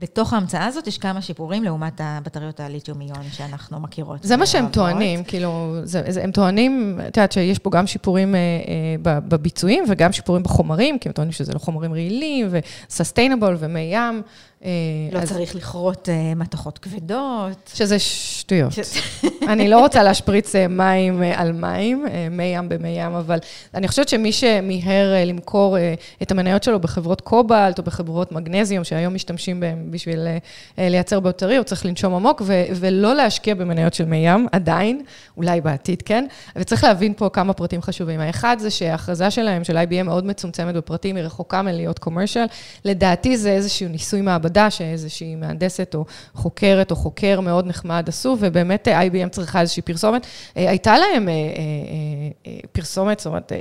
בתוך 0.00 0.32
ההמצאה 0.32 0.66
הזאת 0.66 0.86
יש 0.86 0.98
כמה 0.98 1.22
שיפורים 1.22 1.64
לעומת 1.64 2.00
הבטריות 2.04 2.60
הליתיומיון 2.60 3.22
שאנחנו 3.32 3.80
מכירות. 3.80 4.18
זה 4.22 4.36
מה 4.36 4.46
שהם 4.46 4.68
טוענים, 4.68 5.24
כאילו, 5.24 5.76
זה, 5.84 6.02
זה, 6.08 6.24
הם 6.24 6.32
טוענים, 6.32 7.00
את 7.08 7.16
יודעת 7.16 7.32
שיש 7.32 7.58
פה 7.58 7.70
גם 7.70 7.86
שיפורים 7.86 8.34
אה, 8.34 8.40
אה, 8.40 9.20
בביצועים 9.20 9.84
וגם 9.88 10.12
שיפורים 10.12 10.42
בחומרים, 10.42 10.98
כי 10.98 11.08
הם 11.08 11.12
טוענים 11.12 11.32
שזה 11.32 11.52
לא 11.52 11.58
חומרים 11.58 11.92
רעילים 11.92 12.48
ו-sustainable 12.50 13.54
ומי 13.58 13.90
ים. 13.92 14.22
אה, 14.64 14.70
לא 15.12 15.18
אז... 15.18 15.28
צריך 15.28 15.54
לכרות 15.54 16.08
uh, 16.08 16.38
מתכות 16.38 16.78
כבדות. 16.78 17.70
שזה 17.74 17.98
שטויות. 17.98 18.72
ש... 18.72 18.78
אני 19.52 19.68
לא 19.68 19.80
רוצה 19.80 20.02
להשפריץ 20.02 20.54
uh, 20.54 20.58
מים 20.68 21.22
uh, 21.22 21.24
על 21.36 21.52
מים, 21.52 22.06
uh, 22.06 22.10
מי 22.30 22.44
ים 22.44 22.68
במי 22.68 22.88
ים, 22.88 23.14
אבל 23.14 23.38
אני 23.74 23.88
חושבת 23.88 24.08
שמי 24.08 24.32
שמיהר 24.32 25.14
uh, 25.14 25.28
למכור 25.28 25.76
uh, 25.76 25.80
את 26.22 26.30
המניות 26.30 26.62
שלו 26.62 26.80
בחברות 26.80 27.20
קובלט 27.20 27.78
או 27.78 27.84
בחברות 27.84 28.32
מגנזיום, 28.32 28.84
שהיום 28.84 29.14
משתמשים 29.14 29.60
בהם 29.60 29.89
בשביל 29.90 30.26
uh, 30.26 30.80
לייצר 30.80 31.20
בטרי, 31.20 31.56
הוא 31.56 31.64
צריך 31.64 31.86
לנשום 31.86 32.14
עמוק 32.14 32.42
ו- 32.44 32.64
ולא 32.74 33.14
להשקיע 33.14 33.54
במניות 33.54 33.94
של 33.94 34.04
מי 34.04 34.16
ים, 34.16 34.46
עדיין, 34.52 35.02
אולי 35.36 35.60
בעתיד 35.60 36.02
כן. 36.02 36.26
וצריך 36.56 36.84
להבין 36.84 37.14
פה 37.16 37.28
כמה 37.32 37.52
פרטים 37.52 37.82
חשובים. 37.82 38.20
האחד 38.20 38.56
זה 38.58 38.70
שההכרזה 38.70 39.30
שלהם, 39.30 39.64
של 39.64 39.76
IBM, 39.76 40.02
מאוד 40.02 40.26
מצומצמת 40.26 40.74
בפרטים, 40.74 41.16
היא 41.16 41.24
רחוקה 41.24 41.62
מלהיות 41.62 41.98
קומרשל. 41.98 42.44
לדעתי 42.84 43.36
זה 43.36 43.50
איזשהו 43.50 43.88
ניסוי 43.88 44.20
מעבדה. 44.20 44.70
שאיזושהי 44.70 45.34
מהנדסת 45.34 45.94
או 45.94 46.04
חוקרת 46.34 46.90
או 46.90 46.96
חוקר 46.96 47.40
מאוד 47.40 47.66
נחמד 47.66 48.04
עשו, 48.08 48.36
ובאמת 48.40 48.88
אה, 48.88 49.02
IBM 49.06 49.28
צריכה 49.28 49.60
איזושהי 49.60 49.82
פרסומת. 49.82 50.26
אה, 50.56 50.70
הייתה 50.70 50.98
להם 50.98 51.28
אה, 51.28 51.34
פרסומת, 52.72 53.18
זאת 53.18 53.26
אומרת, 53.26 53.52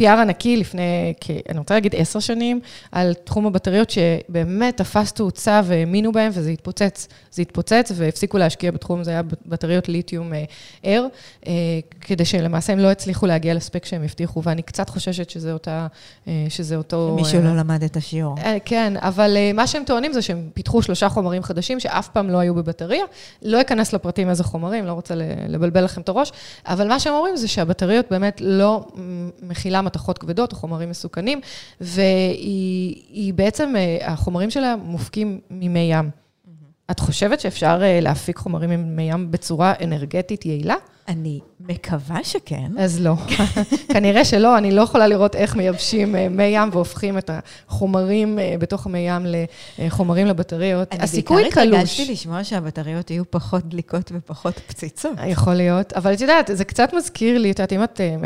PR 0.00 0.04
ענקי 0.04 0.56
לפני, 0.56 1.14
אני 1.48 1.58
רוצה 1.58 1.74
להגיד 1.74 1.94
עשר 1.96 2.20
שנים, 2.20 2.60
על 2.92 3.14
תחום 3.24 3.46
הבטריות, 3.46 3.90
שבאמת 3.90 4.76
תפס 4.76 5.12
תאוצה 5.12 5.60
והאמינו 5.78 6.12
בהם, 6.12 6.30
וזה 6.34 6.50
התפוצץ. 6.50 7.08
זה 7.30 7.42
התפוצץ, 7.42 7.92
והפסיקו 7.94 8.38
להשקיע 8.38 8.70
בתחום, 8.70 9.04
זה 9.04 9.10
היה 9.10 9.22
בטריות 9.46 9.88
ליתיום 9.88 10.32
ער, 10.82 11.06
כדי 12.00 12.24
שלמעשה 12.24 12.72
הם 12.72 12.78
לא 12.78 12.90
הצליחו 12.90 13.26
להגיע 13.26 13.54
לספק 13.54 13.84
שהם 13.84 14.02
הבטיחו, 14.02 14.42
ואני 14.42 14.62
קצת 14.62 14.88
חוששת 14.88 15.30
שזה 15.30 15.52
אותה, 15.52 15.86
שזה 16.48 16.76
אותו... 16.76 17.12
מישהו 17.16 17.42
לא 17.42 17.56
למד 17.56 17.82
את 17.82 17.96
השיעור. 17.96 18.36
כן, 18.64 18.94
אבל 18.96 19.36
מה 19.54 19.66
שהם 19.66 19.82
טוענים 19.86 20.12
זה 20.12 20.22
שהם 20.22 20.38
הם 20.38 20.48
פיתחו 20.54 20.82
שלושה 20.82 21.08
חומרים 21.08 21.42
חדשים 21.42 21.80
שאף 21.80 22.08
פעם 22.08 22.30
לא 22.30 22.38
היו 22.38 22.54
בבטריה. 22.54 23.04
לא 23.42 23.60
אכנס 23.60 23.92
לפרטים 23.92 24.30
איזה 24.30 24.44
חומרים, 24.44 24.86
לא 24.86 24.92
רוצה 24.92 25.14
לבלבל 25.48 25.84
לכם 25.84 26.00
את 26.00 26.08
הראש, 26.08 26.32
אבל 26.66 26.88
מה 26.88 27.00
שהם 27.00 27.14
אומרים 27.14 27.36
זה 27.36 27.48
שהבטריות 27.48 28.06
באמת 28.10 28.40
לא 28.44 28.86
מכילה 29.42 29.82
מתכות 29.82 30.18
כבדות 30.18 30.52
או 30.52 30.56
חומרים 30.56 30.90
מסוכנים, 30.90 31.40
והיא 31.80 33.34
בעצם, 33.34 33.74
אה, 33.76 34.12
החומרים 34.12 34.50
שלה 34.50 34.76
מופקים 34.76 35.40
ממי 35.68 35.88
ים. 35.92 36.10
את 36.90 37.00
חושבת 37.00 37.40
שאפשר 37.40 37.78
אה, 37.82 38.00
להפיק 38.00 38.36
חומרים 38.38 38.70
ממי 38.70 39.02
ים 39.02 39.30
בצורה 39.30 39.72
אנרגטית 39.84 40.46
יעילה? 40.46 40.74
אני 41.08 41.40
מקווה 41.60 42.24
שכן. 42.24 42.72
אז 42.78 43.00
לא. 43.00 43.14
כנראה 43.92 44.24
שלא, 44.24 44.58
אני 44.58 44.70
לא 44.70 44.82
יכולה 44.82 45.06
לראות 45.06 45.36
איך 45.36 45.56
מייבשים 45.56 46.16
אה, 46.16 46.28
מי 46.28 46.44
ים 46.44 46.68
והופכים 46.72 47.18
את 47.18 47.30
החומרים 47.32 48.38
אה, 48.38 48.54
בתוך 48.58 48.86
המי 48.86 48.98
ים 48.98 49.26
לחומרים 49.78 50.26
לבטריות. 50.26 50.88
הסיכוי 51.00 51.42
קלוש. 51.42 51.56
אני 51.56 51.70
בעיקר 51.70 51.76
התרגשתי 51.76 52.12
לשמוע 52.12 52.44
שהבטריות 52.44 53.10
יהיו 53.10 53.30
פחות 53.30 53.64
דליקות 53.68 54.12
ופחות 54.14 54.58
פציצות. 54.66 55.12
יכול 55.26 55.54
להיות, 55.54 55.92
אבל 55.92 56.14
את 56.14 56.20
יודעת, 56.20 56.50
זה 56.52 56.64
קצת 56.64 56.94
מזכיר 56.94 57.38
לי, 57.38 57.50
את 57.50 57.58
יודעת, 57.58 57.72
אם 57.72 57.84
את 57.84 58.00
אה, 58.00 58.16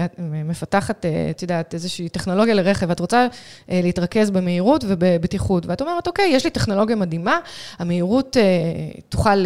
מפתחת, 0.44 1.06
את 1.30 1.42
יודעת, 1.42 1.74
איזושהי 1.74 2.08
טכנולוגיה 2.08 2.54
לרכב, 2.54 2.86
ואת 2.88 3.00
רוצה 3.00 3.26
להתרכז 3.68 4.30
במהירות 4.30 4.84
ובבטיחות, 4.88 5.66
ואת 5.66 5.80
אומרת, 5.80 6.06
אוקיי, 6.06 6.28
יש 6.28 6.44
לי 6.44 6.50
טכנולוגיה 6.50 6.96
מדהימה, 6.96 7.38
המהירות 7.78 8.36
תוכל 9.08 9.44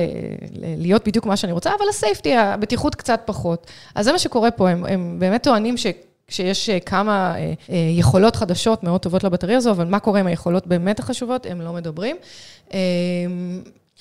להיות 0.62 1.08
בדיוק 1.08 1.26
מה 1.26 1.36
שאני 1.36 1.52
רוצה, 1.52 1.70
אבל 1.78 1.88
הסייפטי, 1.88 2.36
הבטיחות 2.36 2.94
קצת 2.94 3.20
פחות. 3.26 3.66
אז 3.95 4.04
זה 4.04 4.12
מה 4.12 4.18
שקורה 4.18 4.50
פה, 4.50 4.71
הם, 4.71 4.85
הם 4.87 5.16
באמת 5.18 5.42
טוענים 5.42 5.76
ש... 5.76 5.87
שיש 6.28 6.71
אה, 6.71 6.80
כמה 6.80 7.35
אה, 7.37 7.52
אה, 7.71 7.76
יכולות 7.99 8.37
חדשות 8.37 8.85
מאוד 8.85 9.00
טובות 9.00 9.25
לבטריה 9.25 9.56
הזו, 9.56 9.71
אבל 9.71 9.85
מה 9.85 9.99
קורה 9.99 10.21
עם 10.21 10.26
היכולות 10.26 10.66
באמת 10.66 10.99
החשובות, 10.99 11.47
הם 11.47 11.61
לא 11.61 11.73
מדברים. 11.73 12.16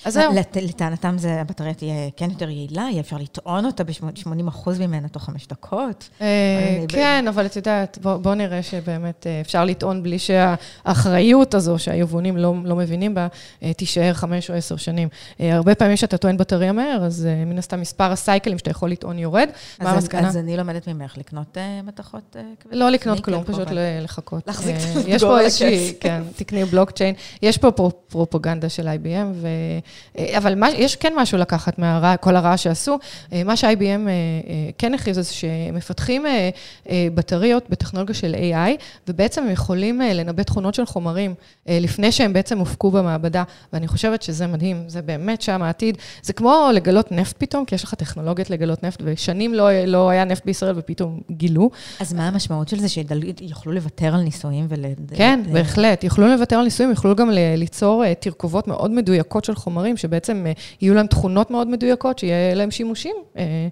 אה, 0.04 0.08
אז 0.08 0.14
זהו. 0.14 0.32
לטענתם 0.62 1.18
זה, 1.18 1.40
הבטריה 1.40 1.74
תהיה 1.74 2.10
כן 2.16 2.30
יותר 2.30 2.48
יעילה, 2.48 2.88
יהיה 2.90 3.00
אפשר 3.00 3.16
לטעון 3.16 3.66
אותה 3.66 3.84
ב-80 3.84 4.48
אחוז 4.48 4.80
ממנה 4.80 5.08
תוך 5.08 5.24
חמש 5.24 5.46
דקות. 5.46 6.08
אה, 6.20 6.84
כן, 6.88 7.24
אבל 7.28 7.46
את 7.46 7.56
יודעת, 7.56 7.98
בואו 8.02 8.34
נראה 8.34 8.62
שבאמת 8.62 9.26
אה, 9.26 9.40
אפשר 9.40 9.64
לטעון 9.64 10.02
בלי 10.02 10.18
שהאחריות 10.18 11.54
הזו, 11.54 11.78
שהיבואנים 11.78 12.36
לא, 12.36 12.54
לא 12.64 12.76
מבינים 12.76 13.14
בה, 13.14 13.26
אה, 13.62 13.72
תישאר 13.72 14.12
חמש 14.14 14.50
או 14.50 14.54
עשר 14.54 14.76
שנים. 14.76 15.08
הרבה 15.40 15.74
פעמים 15.74 15.96
כשאתה 15.96 16.16
טוען 16.16 16.36
בטריה 16.36 16.72
מהר, 16.72 17.04
אז 17.04 17.28
מן 17.46 17.58
הסתם 17.58 17.80
מספר 17.80 18.12
הסייקלים 18.12 18.58
שאתה 18.58 18.70
יכול 18.70 18.90
לטעון 18.90 19.18
יורד. 19.18 19.48
מה 19.80 19.90
המסקנה? 19.90 20.28
אז 20.28 20.36
אני 20.36 20.56
לומדת 20.56 20.88
ממך 20.88 21.18
לקנות 21.18 21.56
מתכות 21.84 22.36
כבדות. 22.60 22.78
לא 22.78 22.90
לקנות 22.90 23.24
כלום, 23.24 23.44
פשוט 23.44 23.68
לחכות. 24.02 24.46
להחזיק 24.46 24.76
את. 24.76 25.04
יש 25.06 25.22
פה 25.24 25.40
איזושהי, 25.40 25.94
כן, 26.00 26.22
תקני 26.36 26.64
בלוקצ'יין. 26.64 27.14
יש 27.42 27.58
פה 27.58 27.72
פרופגנדה 28.08 28.68
של 28.68 28.88
IBM, 28.88 29.26
ו... 29.34 29.46
אה, 29.46 29.78
אבל 30.36 30.54
מה, 30.54 30.70
יש 30.70 30.96
כן 30.96 31.12
משהו 31.16 31.38
לקחת 31.38 31.78
מכל 31.78 32.36
הרע 32.36 32.56
שעשו. 32.56 32.98
אה, 33.32 33.44
מה 33.44 33.56
ש-IBM 33.56 34.08
אה, 34.08 34.12
כן 34.78 34.94
הכריז, 34.94 35.16
זה 35.16 35.24
שהם 35.24 35.74
מפתחים 35.74 36.24
בטריות 37.14 37.70
בטכנולוגיה 37.70 38.14
של 38.14 38.34
AI, 38.34 38.82
ובעצם 39.08 39.42
הם 39.42 39.50
יכולים 39.50 40.00
לנבא 40.00 40.42
תכונות 40.42 40.74
של 40.74 40.86
חומרים 40.86 41.34
לפני 41.66 42.12
שהם 42.12 42.32
בעצם 42.32 42.58
הופקו 42.58 42.90
במעבדה, 42.90 43.42
ואני 43.72 43.88
חושבת 43.88 44.22
שזה 44.22 44.46
מדהים, 44.46 44.84
זה 44.88 45.02
באמת 45.02 45.42
שם 45.42 45.62
העתיד. 45.62 45.98
זה 46.22 46.32
כמו 46.32 46.68
לגלות 46.74 47.12
נפט 47.12 47.36
פתאום, 47.38 47.64
כי 47.64 47.74
יש 47.74 47.84
לך 47.84 47.94
טכנולוגיות 47.94 48.50
לגלות 48.50 48.82
נפט, 48.82 49.02
ושנים 49.04 49.54
לא, 49.54 49.84
לא 49.86 50.10
היה 50.10 50.24
נפט 50.24 50.44
בישראל 50.44 50.74
ופתאום 50.78 51.20
גילו. 51.30 51.70
אז 52.00 52.12
מה 52.12 52.28
המשמעות 52.28 52.68
של 52.68 52.78
זה, 52.78 52.88
שיוכלו 52.88 53.72
לוותר 53.72 54.14
על 54.14 54.20
ניסויים 54.20 54.66
ול... 54.68 54.84
כן, 55.14 55.40
בהחלט. 55.52 56.04
יוכלו 56.04 56.26
לוותר 56.28 56.56
על 56.56 56.64
ניסויים, 56.64 56.90
יוכלו 56.90 57.16
גם 57.16 57.30
ליצור 57.56 58.14
תרכובות 58.14 58.68
מאוד 58.68 58.90
מדויקות 58.90 59.44
של 59.44 59.54
חומרים, 59.54 59.75
שבעצם 59.96 60.46
אה, 60.46 60.52
יהיו 60.80 60.94
להם 60.94 61.06
תכונות 61.06 61.50
מאוד 61.50 61.68
מדויקות, 61.68 62.18
שיהיה 62.18 62.54
להם 62.54 62.70
שימושים. 62.70 63.16
אה, 63.36 63.68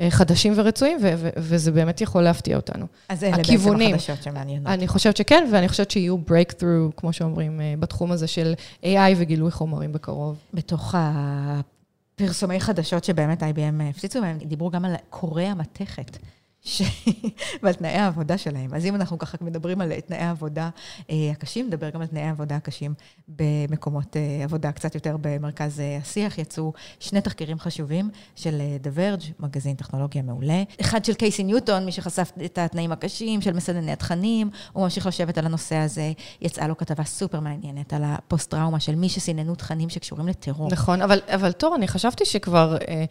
אה, 0.00 0.10
חדשים 0.10 0.52
ורצויים, 0.56 0.98
וזה 1.36 1.72
באמת 1.72 2.00
יכול 2.00 2.22
להפתיע 2.22 2.56
אותנו. 2.56 2.86
אז 3.08 3.24
אלה 3.24 3.36
הכיוונים, 3.36 3.92
בעצם 3.92 4.12
החדשות 4.12 4.22
שמעניינות. 4.22 4.66
אני 4.66 4.88
חושבת 4.88 5.16
שכן, 5.16 5.48
ואני 5.52 5.68
חושבת 5.68 5.90
שיהיו 5.90 6.16
breakthrough, 6.28 6.92
כמו 6.96 7.12
שאומרים, 7.12 7.60
בתחום 7.80 8.12
הזה 8.12 8.26
של 8.26 8.54
AI 8.82 9.14
וגילוי 9.16 9.50
חומרים 9.50 9.92
בקרוב. 9.92 10.36
בתוך 10.54 10.94
הפרסומי 10.98 12.60
חדשות 12.60 13.04
שבאמת 13.04 13.42
IBM 13.42 13.82
הפציצו 13.90 14.20
בהם, 14.20 14.38
דיברו 14.38 14.70
גם 14.70 14.84
על 14.84 14.94
קורי 15.10 15.44
המתכת. 15.44 16.18
ש... 16.68 16.82
ועל 17.62 17.74
תנאי 17.74 17.90
העבודה 17.90 18.38
שלהם. 18.38 18.74
אז 18.74 18.86
אם 18.86 18.94
אנחנו 18.94 19.18
ככה 19.18 19.36
מדברים 19.40 19.80
על 19.80 20.00
תנאי 20.00 20.18
העבודה 20.18 20.70
אה, 21.10 21.30
הקשים, 21.32 21.66
נדבר 21.66 21.90
גם 21.90 22.00
על 22.00 22.06
תנאי 22.06 22.22
העבודה 22.22 22.56
הקשים 22.56 22.94
במקומות 23.28 24.16
אה, 24.16 24.44
עבודה 24.44 24.72
קצת 24.72 24.94
יותר 24.94 25.16
במרכז 25.20 25.80
אה, 25.80 25.98
השיח. 26.02 26.38
יצאו 26.38 26.72
שני 27.00 27.20
תחקירים 27.20 27.58
חשובים 27.58 28.10
של 28.36 28.62
The 28.84 28.86
Verge, 28.86 29.24
מגזין 29.40 29.74
טכנולוגיה 29.74 30.22
מעולה. 30.22 30.62
אחד 30.80 31.04
של 31.04 31.14
קייסי 31.14 31.44
ניוטון, 31.44 31.84
מי 31.84 31.92
שחשף 31.92 32.32
את 32.44 32.58
התנאים 32.58 32.92
הקשים 32.92 33.40
של 33.40 33.52
מסנני 33.52 33.92
התכנים, 33.92 34.50
הוא 34.72 34.84
ממשיך 34.84 35.06
לשבת 35.06 35.38
על 35.38 35.46
הנושא 35.46 35.76
הזה. 35.76 36.12
יצאה 36.40 36.68
לו 36.68 36.76
כתבה 36.76 37.04
סופר 37.04 37.40
מעניינת 37.40 37.92
על 37.92 38.02
הפוסט-טראומה 38.04 38.80
של 38.80 38.94
מי 38.94 39.08
שסיננו 39.08 39.54
תכנים 39.54 39.88
שקשורים 39.88 40.28
לטרור. 40.28 40.68
נכון, 40.72 41.02
אבל, 41.02 41.20
אבל 41.34 41.52
תור, 41.52 41.74
אני 41.74 41.88
חשבתי 41.88 42.24
שכבר 42.24 42.76
אה, 42.88 43.04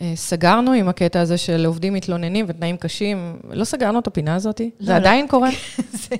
אה, 0.00 0.12
סגרנו 0.16 0.72
עם 0.72 0.88
הקטע 0.88 1.20
הזה 1.20 1.38
של 1.38 1.66
עובדים 1.66 1.94
מתלוננים 1.94 2.46
ותנאים 2.48 2.76
קשים. 2.76 3.01
לא 3.50 3.64
סגרנו 3.64 3.98
את 3.98 4.06
הפינה 4.06 4.34
הזאת? 4.34 4.60
לא, 4.60 4.66
זה 4.80 4.92
לא. 4.92 4.96
עדיין 4.96 5.28
קורה? 5.28 5.50
זה, 6.02 6.16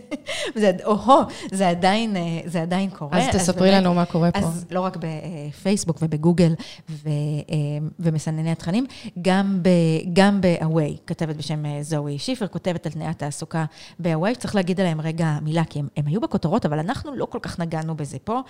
זה, 0.55 0.71
או-הו, 0.85 1.23
זה 1.53 1.69
עדיין, 1.69 2.17
אה, 2.17 2.41
זה 2.45 2.63
עדיין 2.63 2.91
קורה. 2.91 3.19
אז 3.19 3.29
תספרי 3.37 3.77
אז 3.77 3.83
לנו 3.83 3.95
מה 3.95 4.05
קורה 4.05 4.31
אז 4.35 4.43
פה. 4.43 4.49
אז 4.49 4.67
לא 4.71 4.81
רק 4.81 4.97
בפייסבוק 4.97 5.99
ובגוגל 6.03 6.55
ו, 6.91 7.09
אה, 7.51 7.57
ומסנני 7.99 8.51
התכנים, 8.51 8.87
גם, 9.23 9.59
ב, 9.63 9.69
גם 10.13 10.41
ב-Away, 10.41 10.99
כתבת 11.07 11.37
בשם 11.37 11.67
אה, 11.67 11.79
זוהי 11.83 12.19
שיפר, 12.19 12.47
כותבת 12.47 12.87
על 12.87 12.93
תנאי 12.93 13.07
התעסוקה 13.07 13.65
ב-Away, 13.99 14.35
צריך 14.39 14.55
להגיד 14.55 14.81
עליהם 14.81 15.01
רגע 15.01 15.39
מילה, 15.43 15.65
כי 15.65 15.79
הם, 15.79 15.89
הם 15.97 16.07
היו 16.07 16.21
בכותרות, 16.21 16.67
אבל 16.67 16.79
אנחנו 16.79 17.17
לא 17.17 17.25
כל 17.25 17.39
כך 17.43 17.59
נגענו 17.59 17.95
בזה 17.97 18.19
פה. 18.25 18.41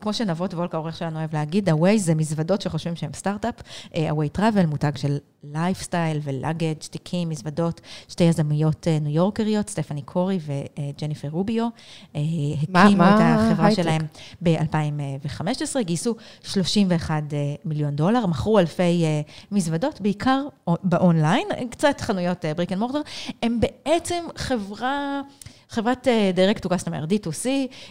כמו 0.00 0.12
שנבות 0.12 0.54
וולק, 0.54 0.76
העורך 0.76 0.96
שלנו 0.96 1.18
אוהב 1.18 1.34
להגיד, 1.34 1.68
Away 1.68 1.96
זה 1.96 2.14
מזוודות 2.14 2.62
שחושבים 2.62 2.96
שהם 2.96 3.10
סטארט-אפ, 3.14 3.54
Away 3.92 4.38
Travel, 4.38 4.66
מותג 4.66 4.96
של 4.96 5.18
לייפסטייל 5.44 6.20
ולאגד, 6.22 6.74
שתיקים, 7.22 7.28
מזוודות, 7.28 7.80
שתי 8.08 8.24
יזמיות 8.24 8.86
ניו 9.00 9.12
יורקריות, 9.14 9.68
סטפני 9.68 10.02
קורי 10.02 10.38
וג'ניפר 10.46 11.28
רוביו. 11.28 11.68
הקימו 12.74 13.02
את 13.02 13.20
החברה 13.20 13.66
הייטק? 13.66 13.82
שלהם 13.82 14.00
ב-2015, 14.42 15.82
גייסו 15.82 16.14
31 16.42 17.22
מיליון 17.64 17.96
דולר, 17.96 18.26
מכרו 18.26 18.58
אלפי 18.58 19.04
מזוודות, 19.52 20.00
בעיקר 20.00 20.42
באונליין, 20.82 21.46
קצת 21.70 22.00
חנויות 22.00 22.44
brick 22.56 22.72
and 22.72 22.80
mortar. 22.80 23.00
הם 23.42 23.60
בעצם 23.60 24.24
חברה... 24.36 25.20
חברת 25.72 26.08
direct 26.34 26.60
to 26.66 26.68
customer, 26.68 27.10
D2C, 27.10 27.46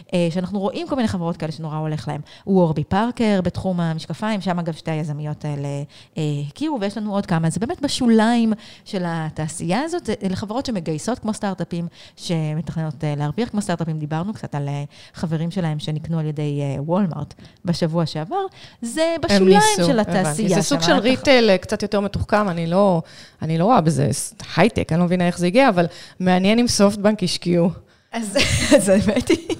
uh, 0.06 0.10
שאנחנו 0.30 0.60
רואים 0.60 0.88
כל 0.88 0.96
מיני 0.96 1.08
חברות 1.08 1.36
כאלה 1.36 1.52
שנורא 1.52 1.76
הולך 1.76 2.08
להם. 2.08 2.20
וורבי 2.46 2.84
פארקר 2.84 3.40
בתחום 3.44 3.80
המשקפיים, 3.80 4.40
שם 4.40 4.58
אגב 4.58 4.72
שתי 4.72 4.90
היזמיות 4.90 5.44
האלה 5.44 5.68
uh, 6.14 6.18
הכירו, 6.48 6.80
ויש 6.80 6.98
לנו 6.98 7.14
עוד 7.14 7.26
כמה. 7.26 7.50
זה 7.50 7.60
באמת 7.60 7.80
בשוליים 7.80 8.52
של 8.84 9.02
התעשייה 9.06 9.80
הזאת, 9.82 10.06
זה 10.06 10.14
לחברות 10.30 10.66
שמגייסות 10.66 11.18
כמו 11.18 11.34
סטארט-אפים, 11.34 11.86
שמתכננות 12.16 12.94
uh, 12.94 13.18
להרוויח 13.18 13.48
כמו 13.48 13.62
סטארט-אפים. 13.62 13.98
דיברנו 13.98 14.34
קצת 14.34 14.54
על 14.54 14.68
uh, 14.68 15.18
חברים 15.18 15.50
שלהם 15.50 15.78
שנקנו 15.78 16.18
על 16.18 16.26
ידי 16.26 16.60
וולמארט 16.78 17.34
בשבוע 17.64 18.06
שעבר. 18.06 18.46
זה 18.82 19.16
בשוליים 19.22 19.60
ניסו, 19.78 19.90
של 19.90 20.00
התעשייה. 20.00 20.54
זה 20.54 20.62
סוג 20.62 20.80
של 20.80 20.92
ריטייל 20.92 21.56
קצת 21.56 21.82
יותר 21.82 22.00
מתוחכם, 22.00 22.48
אני 22.48 22.66
לא, 22.66 23.02
אני 23.42 23.58
לא 23.58 23.64
רואה 23.64 23.80
בזה 23.80 24.10
הייטק, 24.56 24.92
אני 24.92 25.00
לא 25.00 25.04
מבינה 25.04 25.26
איך 25.26 25.38
זה 25.38 25.46
הגיע, 25.46 25.68
אבל 25.68 25.86
מעניין 26.20 26.58
אם 26.58 26.68
סופטבנק 26.68 27.22
השקיעו. 27.22 27.71
אז 28.12 28.88
האמת 28.88 29.28
היא... 29.28 29.56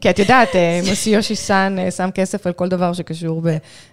כי 0.00 0.10
את 0.10 0.18
יודעת, 0.18 0.56
אה, 0.56 0.80
מוסי 0.88 1.10
יושי 1.10 1.36
סאן 1.36 1.78
אה, 1.78 1.90
שם 1.90 2.08
כסף 2.14 2.46
על 2.46 2.52
כל 2.52 2.68
דבר 2.68 2.92
שקשור 2.92 3.42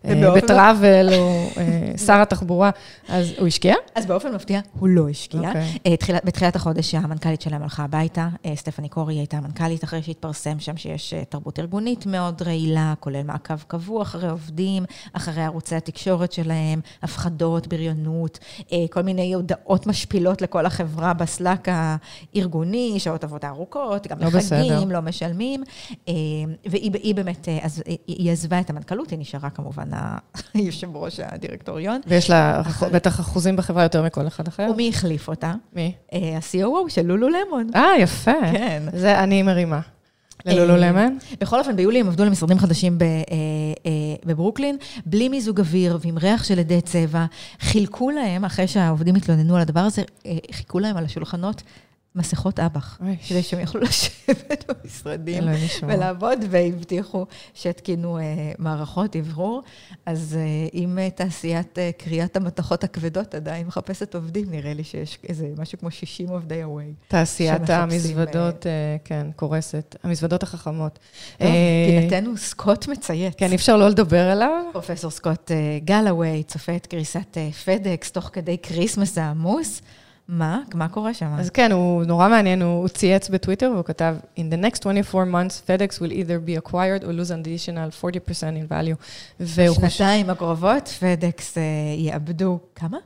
בטראבל, 0.03 1.13
או 1.17 1.47
אה, 1.57 1.97
שר 1.97 2.21
התחבורה, 2.21 2.69
אז 3.09 3.31
הוא 3.37 3.47
השקיע? 3.47 3.75
אז 3.95 4.05
באופן 4.05 4.35
מפתיע, 4.35 4.59
הוא 4.79 4.89
לא 4.89 5.09
השקיע. 5.09 5.49
אוקיי. 5.49 6.19
בתחילת 6.23 6.55
החודש 6.55 6.95
המנכ"לית 6.95 7.41
שלהם 7.41 7.63
הלכה 7.63 7.83
הביתה, 7.83 8.27
סטפני 8.55 8.89
קורי 8.89 9.15
הייתה 9.15 9.37
המנכ"לית, 9.37 9.83
אחרי 9.83 10.03
שהתפרסם 10.03 10.59
שם 10.59 10.77
שיש 10.77 11.13
תרבות 11.29 11.59
ארגונית 11.59 12.05
מאוד 12.05 12.41
רעילה, 12.41 12.93
כולל 12.99 13.23
מעקב 13.23 13.57
קבוע 13.67 14.01
אחרי 14.01 14.29
עובדים, 14.29 14.85
אחרי 15.13 15.43
ערוצי 15.43 15.75
התקשורת 15.75 16.31
שלהם, 16.31 16.79
הפחדות, 17.03 17.67
בריונות, 17.67 18.39
כל 18.89 19.01
מיני 19.01 19.33
הודעות 19.33 19.87
משפילות 19.87 20.41
לכל 20.41 20.65
החברה 20.65 21.13
בסלאק 21.13 21.67
הארגוני, 21.71 22.95
שעות 22.99 23.23
עבודה 23.23 23.49
ארוכות, 23.49 24.02
גם 24.07 24.19
לא 24.19 24.29
בחגים, 24.29 24.91
לא 24.91 25.01
משלמים. 25.01 25.63
אה, 26.07 26.13
והיא 26.65 27.15
באמת, 27.15 27.49
אה, 27.49 27.59
אז 27.61 27.83
היא 28.07 28.31
עזבה 28.31 28.59
את 28.59 28.69
המנכ"לות, 28.69 29.09
היא 29.09 29.19
נשארה 29.19 29.49
כמובן 29.49 29.89
היושב 30.53 30.95
ראש 30.95 31.19
הדירקטוריון. 31.19 32.01
ויש 32.07 32.29
לה 32.29 32.61
בטח 32.91 33.19
אחוזים 33.19 33.55
בחברה 33.55 33.83
יותר 33.83 34.03
מכל 34.03 34.27
אחד 34.27 34.47
אחר. 34.47 34.67
ומי 34.73 34.89
החליף 34.89 35.27
אותה? 35.27 35.53
מי? 35.75 35.93
אה, 36.13 36.37
ה-COO 36.37 36.89
של 36.89 37.01
לולו 37.01 37.29
למון. 37.29 37.67
אה, 37.75 37.91
יפה. 37.99 38.31
כן. 38.51 38.83
זה 38.93 39.19
אני 39.19 39.43
מרימה. 39.43 39.79
ללולו 40.45 40.77
למן? 40.77 41.17
בכל 41.41 41.59
אופן, 41.59 41.75
ביולי 41.75 41.99
הם 41.99 42.07
עבדו 42.07 42.25
למשרדים 42.25 42.59
חדשים 42.59 42.97
בברוקלין, 44.25 44.77
בלי 45.05 45.29
מיזוג 45.29 45.59
אוויר 45.59 45.97
ועם 46.01 46.17
ריח 46.17 46.43
של 46.43 46.59
עדי 46.59 46.81
צבע. 46.81 47.25
חילקו 47.59 48.09
להם, 48.09 48.45
אחרי 48.45 48.67
שהעובדים 48.67 49.15
התלוננו 49.15 49.55
על 49.55 49.61
הדבר 49.61 49.79
הזה, 49.79 50.01
חיכו 50.51 50.79
להם 50.79 50.97
על 50.97 51.05
השולחנות 51.05 51.63
מסכות 52.15 52.59
אב"ח, 52.59 52.99
כדי 53.27 53.43
שהם 53.43 53.59
יוכלו 53.59 53.81
לשבת 53.87 54.71
במשרדים 54.71 55.43
ולעבוד, 55.87 56.39
והבטיחו 56.49 57.25
שיתקינו 57.53 58.17
אה, 58.17 58.23
מערכות 58.57 59.15
אוורור. 59.15 59.61
אז 60.05 60.37
אה, 60.39 60.67
אם 60.73 60.99
אה, 60.99 61.09
תעשיית 61.09 61.77
קריאת 61.97 62.37
המתכות 62.37 62.83
הכבדות 62.83 63.35
עדיין 63.35 63.67
מחפשת 63.67 64.15
עובדים, 64.15 64.51
נראה 64.51 64.73
לי 64.73 64.83
שיש 64.83 65.17
איזה 65.29 65.47
משהו 65.57 65.79
כמו 65.79 65.91
60 65.91 66.29
עובדי 66.29 66.63
הווי. 66.63 66.93
תעשיית 67.07 67.69
המזוודות, 67.69 68.65
כן, 69.03 69.27
קורסת. 69.35 69.95
המזוודות 70.03 70.43
החכמות. 70.43 70.99
פינתנו 71.87 72.37
סקוט 72.37 72.87
מצייץ. 72.87 73.33
כן, 73.37 73.49
אי 73.49 73.55
אפשר 73.55 73.77
לא 73.77 73.89
לדבר 73.89 74.29
עליו. 74.29 74.63
פרופסור 74.71 75.11
סקוט 75.11 75.51
גלווי 75.85 76.43
צופה 76.43 76.75
את 76.75 76.85
קריסת 76.87 77.37
FedEx 77.65 78.11
תוך 78.11 78.29
כדי 78.33 78.57
כריסמס 78.57 79.17
העמוס. 79.17 79.81
מה? 80.27 80.61
מה 80.73 80.87
קורה 80.87 81.13
שם? 81.13 81.35
אז 81.39 81.49
כן, 81.49 81.71
הוא 81.71 82.03
נורא 82.03 82.29
מעניין, 82.29 82.61
הוא 82.61 82.87
צייץ 82.87 83.29
בטוויטר 83.29 83.71
והוא 83.73 83.85
כתב, 83.85 84.15
In 84.37 84.41
the 84.53 84.65
next 84.65 84.79
24 84.79 85.25
months, 85.25 85.61
FedEx 85.67 85.99
will 85.99 86.11
either 86.11 86.39
be 86.47 86.67
acquired 86.67 87.03
or 87.03 87.07
lose 87.07 87.31
an 87.31 87.45
additional 87.45 88.03
40% 88.03 88.07
in 88.41 88.71
value. 88.71 88.95
בשנתיים 89.39 90.29
הקרובות, 90.29 90.89
FedEx 90.99 91.39
uh, 91.39 91.59
יאבדו 91.97 92.59
כמה? 92.75 92.97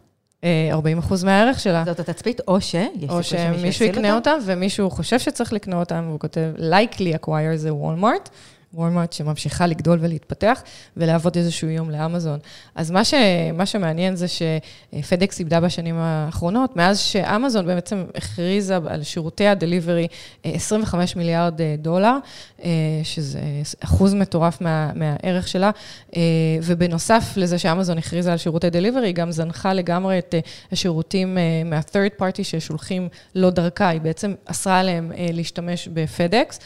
40 0.71 0.97
אחוז 0.97 1.23
מהערך 1.23 1.59
שלה. 1.59 1.83
זאת 1.85 1.99
התצפית, 1.99 2.41
או 2.47 2.61
ש... 2.61 2.75
או 3.09 3.23
שמישהו 3.23 3.85
יקנה 3.85 4.15
אותם, 4.15 4.37
ומישהו 4.45 4.89
חושב 4.89 5.19
שצריך 5.19 5.53
לקנות 5.53 5.79
אותם, 5.79 6.03
והוא 6.07 6.19
כותב, 6.19 6.51
likely 6.57 7.25
acquire 7.25 7.55
זה 7.55 7.73
וולמארט. 7.73 8.29
וולמארט 8.73 9.13
שממשיכה 9.13 9.67
לגדול 9.67 9.99
ולהתפתח, 10.01 10.63
ולהוות 10.97 11.37
איזשהו 11.37 11.69
איום 11.69 11.89
לאמזון. 11.89 12.39
אז 12.75 12.91
מה, 12.91 13.03
ש, 13.03 13.13
מה 13.53 13.65
שמעניין 13.65 14.15
זה 14.15 14.25
שפדקס 14.27 15.39
איבדה 15.39 15.59
בשנים 15.59 15.95
האחרונות, 15.97 16.75
מאז 16.75 16.99
שאמזון 16.99 17.65
בעצם 17.65 18.05
הכריזה 18.15 18.77
על 18.87 19.03
שירותי 19.03 19.47
הדליברי 19.47 20.07
25 20.43 21.15
מיליארד 21.15 21.61
אה, 21.61 21.75
דולר, 21.77 22.17
אה, 22.63 22.69
שזה 23.03 23.39
אחוז 23.79 24.13
מטורף 24.13 24.61
מה, 24.61 24.91
מהערך 24.95 25.47
שלה, 25.47 25.71
אה, 26.15 26.21
ובנוסף 26.63 27.33
לזה 27.35 27.57
שאמזון 27.59 27.97
הכריזה 27.97 28.31
על 28.31 28.37
שירותי 28.37 28.69
דליברי, 28.69 29.07
היא 29.07 29.15
גם 29.15 29.31
זנחה 29.31 29.73
לגמרי 29.73 30.19
את 30.19 30.35
השירותים 30.71 31.37
מה-third 31.65 32.21
party 32.21 32.43
ששולחים 32.43 33.09
לא 33.35 33.49
דרכה, 33.49 33.89
היא 33.89 34.01
בעצם 34.01 34.33
אסרה 34.45 34.79
עליהם 34.79 35.11
להשתמש 35.33 35.87
בפדקס. 35.87 36.59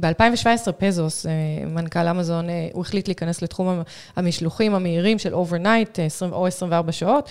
ב-2017 0.00 0.72
בזוס 0.78 1.03
בזוס, 1.04 1.26
אה, 1.26 1.32
מנכ"ל 1.66 2.08
אמזון, 2.08 2.50
אה, 2.50 2.68
הוא 2.72 2.82
החליט 2.82 3.08
להיכנס 3.08 3.42
לתחום 3.42 3.82
המשלוחים 4.16 4.74
המהירים 4.74 5.18
של 5.18 5.34
overnight, 5.34 5.98
אה, 5.98 6.06
או 6.32 6.46
24 6.46 6.92
שעות, 6.92 7.30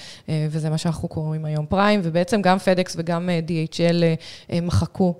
וזה 0.50 0.70
מה 0.70 0.78
שאנחנו 0.78 1.08
קוראים 1.08 1.46
היום 1.46 1.66
Prime, 1.66 2.00
ובעצם 2.04 2.42
גם 2.42 2.58
פדקס 2.60 2.96
וגם 3.00 3.30
DHL 3.48 4.04
מחקו 4.62 5.14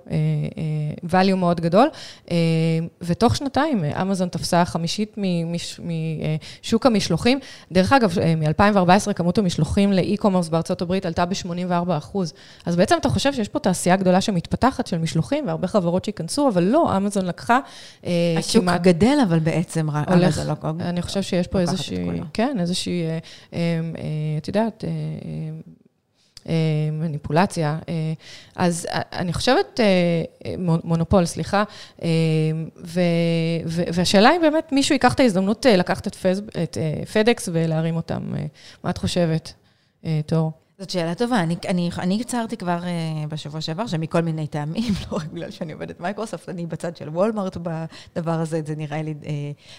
value 1.10 1.34
מאוד 1.36 1.60
גדול, 1.60 1.88
ותוך 3.00 3.36
שנתיים 3.36 3.84
אמזון 3.84 4.28
תפסה 4.28 4.64
חמישית 4.64 5.16
משוק 5.78 6.86
המשלוחים. 6.86 7.38
דרך 7.72 7.92
אגב, 7.92 8.16
מ-2014 8.36 9.12
כמות 9.12 9.38
המשלוחים 9.38 9.92
לאי-קומרס 9.92 10.48
בארצות 10.48 10.82
הברית 10.82 11.06
עלתה 11.06 11.24
ב-84 11.26 11.98
אחוז. 11.98 12.32
אז 12.66 12.76
בעצם 12.76 12.96
אתה 13.00 13.08
חושב 13.08 13.32
שיש 13.32 13.48
פה 13.48 13.58
תעשייה 13.58 13.96
גדולה 13.96 14.20
שמתפתחת 14.20 14.86
של 14.86 14.98
משלוחים, 14.98 15.46
והרבה 15.46 15.66
חברות 15.66 16.04
שייכנסו, 16.04 16.48
אבל 16.48 16.62
לא, 16.62 16.96
אמזון 16.96 17.26
לקחה 17.26 17.58
השוק 18.44 18.62
כמעט... 18.62 18.80
גדל, 18.80 19.18
אבל 19.28 19.38
בעצם 19.38 19.90
רק... 19.90 20.08
הולך, 20.08 20.40
לא 20.46 20.54
כל... 20.60 20.68
אני 20.80 21.02
חושב 21.02 21.22
שיש 21.22 21.46
פה 21.46 21.60
איזושהי, 21.60 22.08
כן, 22.32 22.56
איזושהי, 22.60 23.02
אה, 23.02 23.08
אה, 23.10 23.58
אה, 23.98 24.38
את 24.38 24.48
יודעת, 24.48 24.84
מניפולציה. 26.92 27.78
אז 28.56 28.86
אני 28.92 29.32
חושבת, 29.32 29.80
מונופול, 30.58 31.24
סליחה, 31.24 31.64
והשאלה 33.66 34.28
היא 34.28 34.40
באמת, 34.40 34.72
מישהו 34.72 34.92
ייקח 34.92 35.14
את 35.14 35.20
ההזדמנות 35.20 35.66
לקחת 35.68 36.06
את, 36.06 36.16
פדקס 37.12 37.48
ולהרים 37.52 37.96
אותם. 37.96 38.22
מה 38.84 38.90
את 38.90 38.98
חושבת, 38.98 39.52
תור? 40.26 40.52
זאת 40.84 40.90
שאלה 40.90 41.14
טובה. 41.14 41.40
אני, 41.40 41.56
אני, 41.68 41.90
אני 41.98 42.20
הצהרתי 42.20 42.56
כבר 42.56 42.78
uh, 42.82 43.28
בשבוע 43.28 43.60
שעבר 43.60 43.86
שמכל 43.86 44.20
מיני 44.20 44.46
טעמים, 44.46 44.92
לא 45.10 45.16
רק 45.16 45.26
בגלל 45.32 45.50
שאני 45.50 45.72
עובדת 45.72 46.00
מייקרוסופט, 46.00 46.48
אני 46.48 46.66
בצד 46.66 46.96
של 46.96 47.08
וולמארט 47.08 47.56
בדבר 47.56 48.32
הזה, 48.32 48.60
זה 48.66 48.76
נראה 48.76 49.02
לי... 49.02 49.14
Uh, 49.22 49.26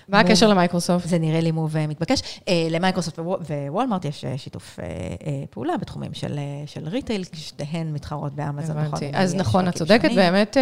מה 0.07 0.17
מה 0.17 0.25
הקשר 0.25 0.47
למייקרוסופט? 0.47 1.07
זה 1.07 1.19
נראה 1.19 1.41
לי 1.41 1.51
מוב 1.51 1.75
מתבקש. 1.87 2.19
Uh, 2.21 2.49
למייקרוסופט 2.69 3.19
ווולמארט 3.19 4.05
יש 4.05 4.25
uh, 4.25 4.37
שיתוף 4.37 4.79
uh, 4.79 4.81
uh, 4.81 5.25
פעולה 5.49 5.77
בתחומים 5.77 6.13
של, 6.13 6.33
uh, 6.33 6.69
של 6.69 6.87
retail, 6.87 7.23
שתיהן 7.33 7.93
מתחרות 7.93 8.33
באמזון, 8.33 8.77
נכון? 8.77 8.99
אז 9.13 9.35
נכון, 9.35 9.67
את 9.67 9.75
צודקת, 9.75 10.11
באמת, 10.15 10.57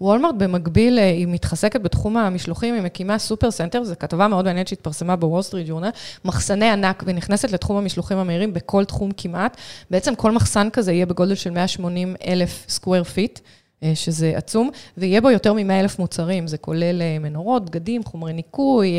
וולמארט 0.00 0.34
במקביל, 0.38 0.98
היא 0.98 1.26
מתחזקת 1.26 1.80
בתחום 1.80 2.16
המשלוחים, 2.16 2.74
היא 2.74 2.82
מקימה 2.82 3.18
super 3.18 3.50
center, 3.50 3.84
זו 3.84 3.94
כתבה 3.98 4.28
מאוד 4.28 4.44
מעניינת 4.44 4.68
שהתפרסמה 4.68 5.16
ב 5.16 5.21
Wall 5.21 5.42
Street 5.42 5.68
Journal, 5.68 5.90
מחסני 6.24 6.70
ענק, 6.70 7.02
והיא 7.06 7.16
נכנסת 7.16 7.52
לתחום 7.52 7.76
המשלוחים 7.76 8.18
המהירים 8.18 8.52
בכל 8.52 8.84
תחום 8.84 9.10
כמעט. 9.16 9.56
בעצם 9.90 10.14
כל 10.14 10.32
מחסן 10.32 10.68
כזה 10.72 10.92
יהיה 10.92 11.06
בגודל 11.06 11.34
של 11.34 11.50
180 11.50 12.16
אלף 12.26 12.64
square 12.68 13.04
feet. 13.04 13.38
אה, 13.82 13.92
שזה 13.94 14.32
עצום, 14.36 14.70
ויהיה 14.96 15.20
בו 15.20 15.30
יותר 15.30 15.52
מ-100 15.52 15.72
אלף 15.72 15.98
מוצרים, 15.98 16.46
זה 16.46 16.58
כולל 16.58 17.02
אה, 17.02 17.16
מנורות, 17.20 17.70
בגדים, 17.70 18.04
חומרי 18.04 18.32
ניקוי, 18.32 18.92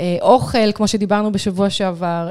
אה, 0.00 0.16
אוכל, 0.20 0.72
כמו 0.72 0.88
שדיברנו 0.88 1.32
בשבוע 1.32 1.70
שעבר. 1.70 2.28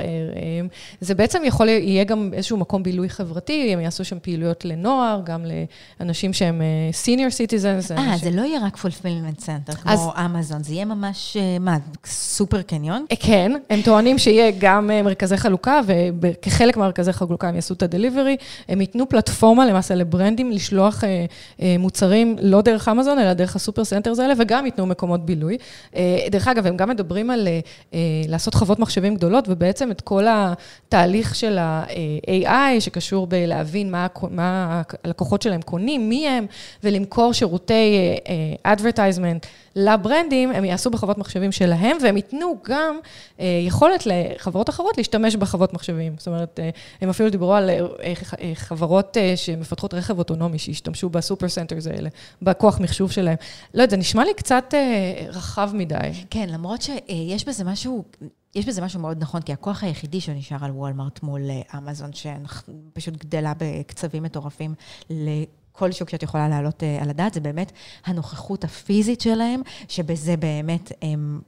זה 1.02 1.16
בעצם 1.16 1.42
יכול, 1.46 1.70
יהיה 1.70 2.04
גם 2.04 2.30
איזשהו 2.34 2.58
מקום 2.58 2.84
בילוי 2.84 3.10
חברתי, 3.10 3.74
הם 3.74 3.80
יעשו 3.80 4.06
שם 4.06 4.18
פעילויות 4.22 4.66
לנוער, 4.66 5.22
גם 5.24 5.46
לאנשים 6.00 6.34
שהם 6.34 6.62
senior 7.06 7.32
citizens. 7.32 7.98
אה, 7.98 8.18
זה 8.18 8.32
לא 8.32 8.42
יהיה 8.42 8.60
רק 8.66 8.78
fulfillment 8.78 9.42
center 9.42 9.76
כמו 9.76 10.14
אמזון, 10.26 10.64
זה 10.64 10.74
יהיה 10.74 10.86
ממש, 10.86 11.38
מה, 11.60 11.78
סופר 12.06 12.62
קניון? 12.62 13.06
כן, 13.20 13.52
הם 13.70 13.82
טוענים 13.82 14.18
שיהיה 14.18 14.52
גם 14.60 14.88
מרכזי 15.04 15.38
חלוקה, 15.38 15.80
וכחלק 16.22 16.78
מהמרכזי 16.78 17.14
חלוקה 17.14 17.48
הם 17.48 17.56
יעשו 17.56 17.74
את 17.74 17.84
ה 17.84 17.89
delivery, 17.89 18.38
הם 18.70 18.82
ייתנו 18.82 19.10
פלטפורמה 19.10 19.66
למעשה 19.66 19.96
ל 19.96 20.03
brandים 20.03 20.52
לשלוח 20.52 21.04
מוצרים 21.82 22.36
לא 22.42 22.62
דרך 22.62 22.88
אמזון, 22.88 23.20
אלא 23.20 23.34
דרך 23.34 23.56
ה 23.56 23.60
super 23.60 23.84
centers 23.84 24.20
האלה, 24.20 24.34
וגם 24.38 24.66
ייתנו 24.66 24.86
מקומות 24.86 25.26
בילוי. 25.26 25.58
אה, 25.96 26.18
דרך 26.32 26.48
אגב, 26.48 26.68
הם 26.68 26.78
גם 26.78 26.90
מדברים 26.90 27.30
על 27.30 27.48
אה, 27.94 28.00
לעשות 28.28 28.54
חוות 28.54 28.80
מחשבים 28.80 29.16
גדולות, 29.16 29.46
ובעצם 29.48 29.92
את 29.92 30.02
כל 30.02 30.26
התהליך 30.30 31.36
של 31.36 31.58
ה-AI, 31.58 32.80
שקשור 32.80 33.28
בלהבין 33.28 33.92
מה, 33.92 34.08
מה 34.32 34.82
הלקוחות 35.04 35.42
שלהם 35.42 35.62
קונים, 35.62 36.10
מי 36.10 36.28
הם, 36.28 36.46
ולמכור 36.84 37.34
שירותי 37.34 37.98
אה, 38.64 38.74
advertisement. 38.76 39.48
ל 39.76 39.84
brandים, 39.84 40.52
הם 40.52 40.66
יעשו 40.66 40.90
בחוות 40.90 41.18
מחשבים 41.18 41.52
שלהם, 41.52 41.98
והם 42.02 42.18
ייתנו 42.18 42.58
גם 42.64 43.00
אה, 43.40 43.46
יכולת 43.68 44.04
לחברות 44.06 44.70
אחרות 44.70 44.98
להשתמש 44.98 45.36
בחוות 45.36 45.74
מחשבים. 45.74 46.14
זאת 46.18 46.28
אומרת, 46.28 46.60
אה, 46.60 46.70
הם 47.02 47.10
אפילו 47.10 47.30
דיברו 47.30 47.54
על 47.54 47.70
אה, 47.70 47.80
אה, 48.42 48.52
חברות 48.56 49.18
אה, 49.18 49.34
שמפתחות 49.36 49.94
רכב 49.94 50.18
אוטונומי, 50.18 50.60
שישתמשו 50.60 51.10
ב 51.10 51.16
super 51.16 51.48
centers 51.72 51.88
האלה, 51.88 52.10
בכוח 52.42 52.80
מחשוב 52.80 53.12
שלהם. 53.12 53.36
לא 53.74 53.82
יודעת, 53.82 53.90
זה 53.90 53.98
נשמע 53.98 54.26
לי 54.26 54.34
קצת 54.34 54.74
אה, 54.74 55.28
רחב 55.28 55.72
מדי. 55.74 55.96
כן, 56.30 56.50
למרות 56.50 56.82
שיש 56.82 57.46
בזה 57.48 57.64
משהו... 57.64 58.04
יש 58.56 58.66
בזה 58.66 58.82
משהו 58.82 59.00
מאוד 59.00 59.18
נכון, 59.22 59.42
כי 59.42 59.54
הכוח 59.54 59.84
היחידי 59.84 60.22
שנשאר 60.22 60.66
על 60.66 60.72
וולמרט 60.72 61.24
מול 61.24 61.42
אה, 61.50 61.78
אמזון, 61.78 62.10
שפשוט 62.14 63.18
גדלה 63.18 63.54
בקצבים 63.58 64.24
מטורפים 64.24 64.74
כל 65.72 65.92
שוק 65.92 66.10
שאת 66.10 66.24
יכולה 66.24 66.50
להעלות 66.50 66.84
uh, 66.84 67.04
על 67.04 67.10
הדעת, 67.10 67.34
זה 67.34 67.40
באמת 67.40 67.72
הנוכחות 68.06 68.64
הפיזית 68.64 69.22
שלהם, 69.22 69.62
שבזה 69.88 70.38
באמת 70.38 70.92
הם... 71.02 71.42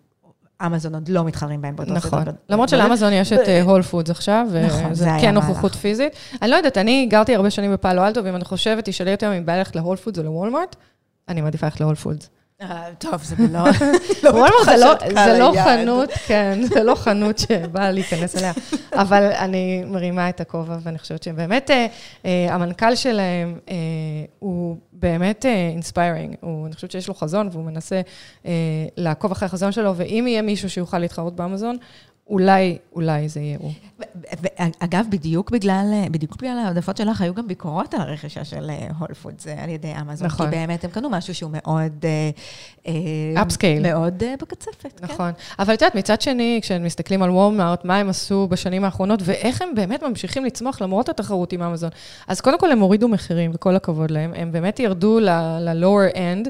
אמזון 0.65 0.93
עוד 0.93 1.09
לא 1.09 1.23
מתחרים 1.23 1.61
בהם 1.61 1.75
באותו 1.75 1.99
סדר. 1.99 2.19
נכון. 2.19 2.23
למרות 2.49 2.69
שלאמזון 2.69 3.13
יש 3.13 3.33
את 3.33 3.39
Whole 3.63 3.81
אה, 3.81 3.83
Foods 3.83 4.09
עכשיו, 4.09 4.47
וזה 4.49 5.05
נכון, 5.05 5.21
כן 5.21 5.33
נוכחות 5.33 5.75
פיזית. 5.75 6.13
אני 6.41 6.51
לא 6.51 6.55
יודעת, 6.55 6.77
אני 6.77 7.05
גרתי 7.09 7.35
הרבה 7.35 7.49
שנים 7.49 7.73
בפאלו 7.73 8.05
אלטו, 8.07 8.23
ואם 8.23 8.35
אני 8.35 8.45
חושבת, 8.45 8.85
תשאלי 8.85 9.13
אותי 9.13 9.27
אם 9.37 9.45
בא 9.45 9.57
ללכת 9.57 9.75
ל 9.75 9.79
Whole 9.79 9.97
Foods 9.97 10.19
או 10.19 10.23
לוולמארט, 10.23 10.75
אני 11.29 11.41
מעדיפה 11.41 11.65
ללכת 11.65 11.81
ל 11.81 11.84
Whole 11.84 11.95
Foods. 11.95 12.29
אה, 12.63 12.89
טוב, 12.97 13.23
זה 13.23 13.35
לא... 13.51 13.59
וולמרט 14.23 14.99
זה 15.13 15.39
לא 15.39 15.53
חנות, 15.63 16.09
כן, 16.27 16.59
זה 16.73 16.83
לא 16.83 16.95
חנות 16.95 17.39
שבאה 17.39 17.91
להיכנס 17.91 18.35
אליה, 18.35 18.51
אבל 18.93 19.23
אני 19.23 19.83
מרימה 19.85 20.29
את 20.29 20.41
הכובע, 20.41 20.77
ואני 20.83 20.99
חושבת 20.99 21.23
שבאמת 21.23 21.71
אה, 21.71 21.87
אה, 22.25 22.47
המנכ"ל 22.49 22.95
שלהם 22.95 23.59
הוא 24.39 24.77
באמת 24.93 25.45
inspiring, 25.45 26.35
אני 26.65 26.73
חושבת 26.75 26.91
שיש 26.91 27.07
לו 27.07 27.13
חזון, 27.13 27.49
והוא 27.51 27.63
מנסה 27.63 28.01
לעקוב 28.97 29.31
אחרי 29.31 29.45
החזון 29.45 29.71
שלו, 29.71 29.95
ואם 29.95 30.25
יהיה 30.27 30.41
מישהו 30.41 30.69
שיוכל 30.69 30.99
להתחרות 30.99 31.35
באמזון, 31.35 31.77
אולי, 32.27 32.77
אולי 32.93 33.29
זה 33.29 33.39
יהיה 33.39 33.57
הוא. 33.61 33.71
אגב, 34.79 35.05
בדיוק 35.09 35.51
בגלל, 35.51 35.85
בדיוק 36.11 36.35
בגלל 36.35 36.59
העדפות 36.65 36.97
שלך, 36.97 37.21
היו 37.21 37.33
גם 37.33 37.47
ביקורות 37.47 37.93
על 37.93 38.01
הרכישה 38.01 38.45
של 38.45 38.69
Whole 38.99 39.07
אה, 39.09 39.15
Foods 39.15 39.47
על 39.47 39.69
ידי 39.69 39.93
אמזון. 40.01 40.27
נכון. 40.27 40.45
כי 40.45 40.51
באמת 40.51 40.83
הם 40.83 40.91
קנו 40.91 41.09
משהו 41.09 41.35
שהוא 41.35 41.51
מאוד... 41.53 42.05
upscale. 43.41 43.85
אה, 43.85 43.91
אה, 43.91 43.95
מאוד 43.95 44.23
בקצפת, 44.41 44.99
כן. 44.99 45.05
נכון. 45.05 45.31
אבל 45.59 45.73
את 45.73 45.81
יודעת, 45.81 45.95
מצד 45.95 46.21
שני, 46.21 46.59
כשמסתכלים 46.61 47.23
על 47.23 47.29
וולמארט, 47.29 47.85
מה 47.85 47.97
הם 47.97 48.09
עשו 48.09 48.47
בשנים 48.47 48.83
האחרונות, 48.83 49.19
ואיך 49.23 49.61
הם 49.61 49.75
באמת 49.75 50.03
ממשיכים 50.03 50.45
לצמוח 50.45 50.81
למרות 50.81 51.09
התחרות 51.09 51.53
עם 51.53 51.61
אמזון. 51.61 51.89
אז 52.27 52.41
קודם 52.41 52.59
כל 52.59 52.71
הם 52.71 52.79
הורידו 52.79 53.07
מחירים, 53.07 53.51
וכל 53.53 53.75
הכבוד 53.75 54.11
להם. 54.11 54.33
הם 54.35 54.51
באמת 54.51 54.79
ירדו 54.79 55.19
ל-lower 55.19 56.15
end, 56.15 56.49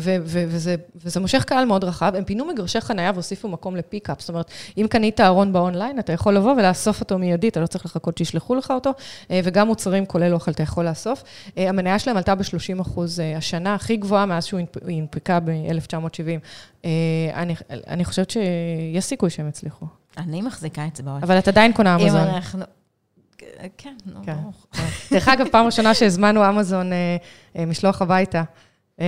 וזה, 0.00 0.74
וזה 0.96 1.20
מושך 1.20 1.44
קהל 1.44 1.64
מאוד 1.64 1.84
רחב. 1.84 2.12
הם 2.16 2.24
פינו 2.24 2.44
מגרשי 2.44 2.80
חנייה 2.80 3.10
והוסיפו 3.14 3.48
מקום 3.48 3.76
לפיקאפ. 3.76 4.20
זאת 4.20 4.28
אומרת, 4.28 4.50
אם 4.78 4.86
קנית 5.00 5.20
ארון 5.20 5.52
באונליין, 5.52 5.98
אתה 5.98 6.12
יכול 6.12 6.34
לבוא 6.34 6.52
ולאסוף 6.52 7.00
אותו 7.00 7.18
מיידית, 7.18 7.52
אתה 7.52 7.60
לא 7.60 7.66
צריך 7.66 7.86
לחכות 7.86 8.18
שישלחו 8.18 8.54
לך 8.54 8.70
אותו, 8.70 8.90
אה, 9.30 9.40
וגם 9.44 9.66
מוצרים 9.66 10.06
כולל 10.06 10.34
אוכל 10.34 10.50
אתה 10.50 10.62
יכול 10.62 10.84
לאסוף. 10.88 11.22
אה, 11.58 11.68
המניה 11.68 11.98
שלהם 11.98 12.16
עלתה 12.16 12.34
ב-30 12.34 12.80
אחוז 12.80 13.20
אה, 13.20 13.36
השנה, 13.36 13.74
הכי 13.74 13.96
גבוהה 13.96 14.26
מאז 14.26 14.44
שהוא 14.44 14.60
הנפקה 14.88 15.40
ב-1970. 15.40 16.84
אני, 17.34 17.54
אני 17.70 18.04
חושבת 18.04 18.30
שיש 18.30 19.04
סיכוי 19.04 19.30
שהם 19.30 19.48
יצליחו. 19.48 19.86
אני 20.18 20.42
מחזיקה 20.42 20.86
אצבעות. 20.86 21.22
אבל 21.22 21.38
את 21.38 21.48
עדיין 21.48 21.72
קונה 21.72 21.96
אמזון. 21.96 22.20
אם 22.20 22.34
אנחנו... 22.34 22.64
כן, 23.78 23.94
נו, 24.06 24.20
כן. 24.24 24.34
ברור. 24.34 24.52
דרך 25.12 25.28
אגב, 25.28 25.48
פעם 25.52 25.66
ראשונה 25.66 25.94
שהזמנו 25.94 26.48
אמזון 26.48 26.90
משלוח 27.66 28.02
הביתה. 28.02 28.42
Uh, 29.00 29.02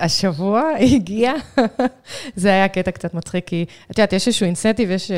השבוע 0.00 0.62
הגיע, 0.94 1.32
זה 2.36 2.48
היה 2.48 2.68
קטע 2.68 2.90
קצת 2.90 3.14
מצחיק, 3.14 3.46
כי 3.46 3.64
את 3.90 3.98
יודעת, 3.98 4.12
יש 4.12 4.26
איזשהו 4.26 4.44
אינסנטיב, 4.44 4.90
יש, 4.90 5.10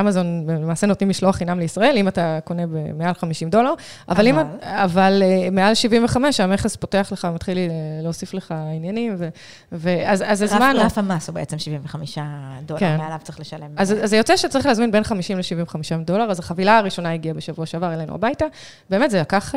אמזון 0.00 0.46
uh, 0.48 0.52
למעשה 0.52 0.86
נותנים 0.86 1.10
משלוח 1.10 1.36
חינם 1.36 1.58
לישראל, 1.58 1.96
אם 1.96 2.08
אתה 2.08 2.38
קונה 2.44 2.62
במעל 2.66 3.14
50 3.14 3.50
דולר, 3.50 3.74
אבל. 4.08 4.26
אם, 4.26 4.38
אבל 4.62 5.22
מעל 5.52 5.74
75, 5.74 6.40
המכס 6.40 6.76
פותח 6.76 7.08
לך 7.12 7.26
ומתחיל 7.30 7.58
להוסיף 8.02 8.34
לך 8.34 8.54
עניינים, 8.76 9.14
ו, 9.18 9.28
ואז 9.72 10.24
אז 10.26 10.42
הזמנו. 10.42 10.80
רף 10.80 10.98
המס 10.98 11.28
הוא 11.28 11.34
בעצם 11.34 11.58
75 11.58 12.18
דולר, 12.66 12.80
כן. 12.80 12.96
מעליו 12.96 13.18
צריך 13.22 13.40
לשלם. 13.40 13.70
אז, 13.76 13.92
אז 13.92 14.10
זה 14.10 14.16
יוצא 14.16 14.36
שצריך 14.36 14.66
להזמין 14.66 14.90
בין 14.90 15.04
50 15.04 15.38
ל-75 15.38 15.74
דולר, 16.04 16.30
אז 16.30 16.38
החבילה 16.38 16.78
הראשונה 16.78 17.12
הגיעה 17.12 17.34
בשבוע 17.34 17.66
שעבר 17.66 17.94
אלינו 17.94 18.14
הביתה, 18.14 18.44
באמת, 18.90 19.10
זה 19.10 19.20
לקח 19.20 19.54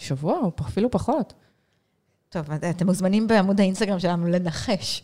שבוע, 0.00 0.38
או 0.42 0.50
אפילו 0.60 0.90
פחות. 0.90 1.47
טוב, 2.28 2.50
אתם 2.70 2.86
מוזמנים 2.86 3.26
בעמוד 3.26 3.60
האינסטגרם 3.60 3.98
שלנו 3.98 4.26
לנחש. 4.26 5.02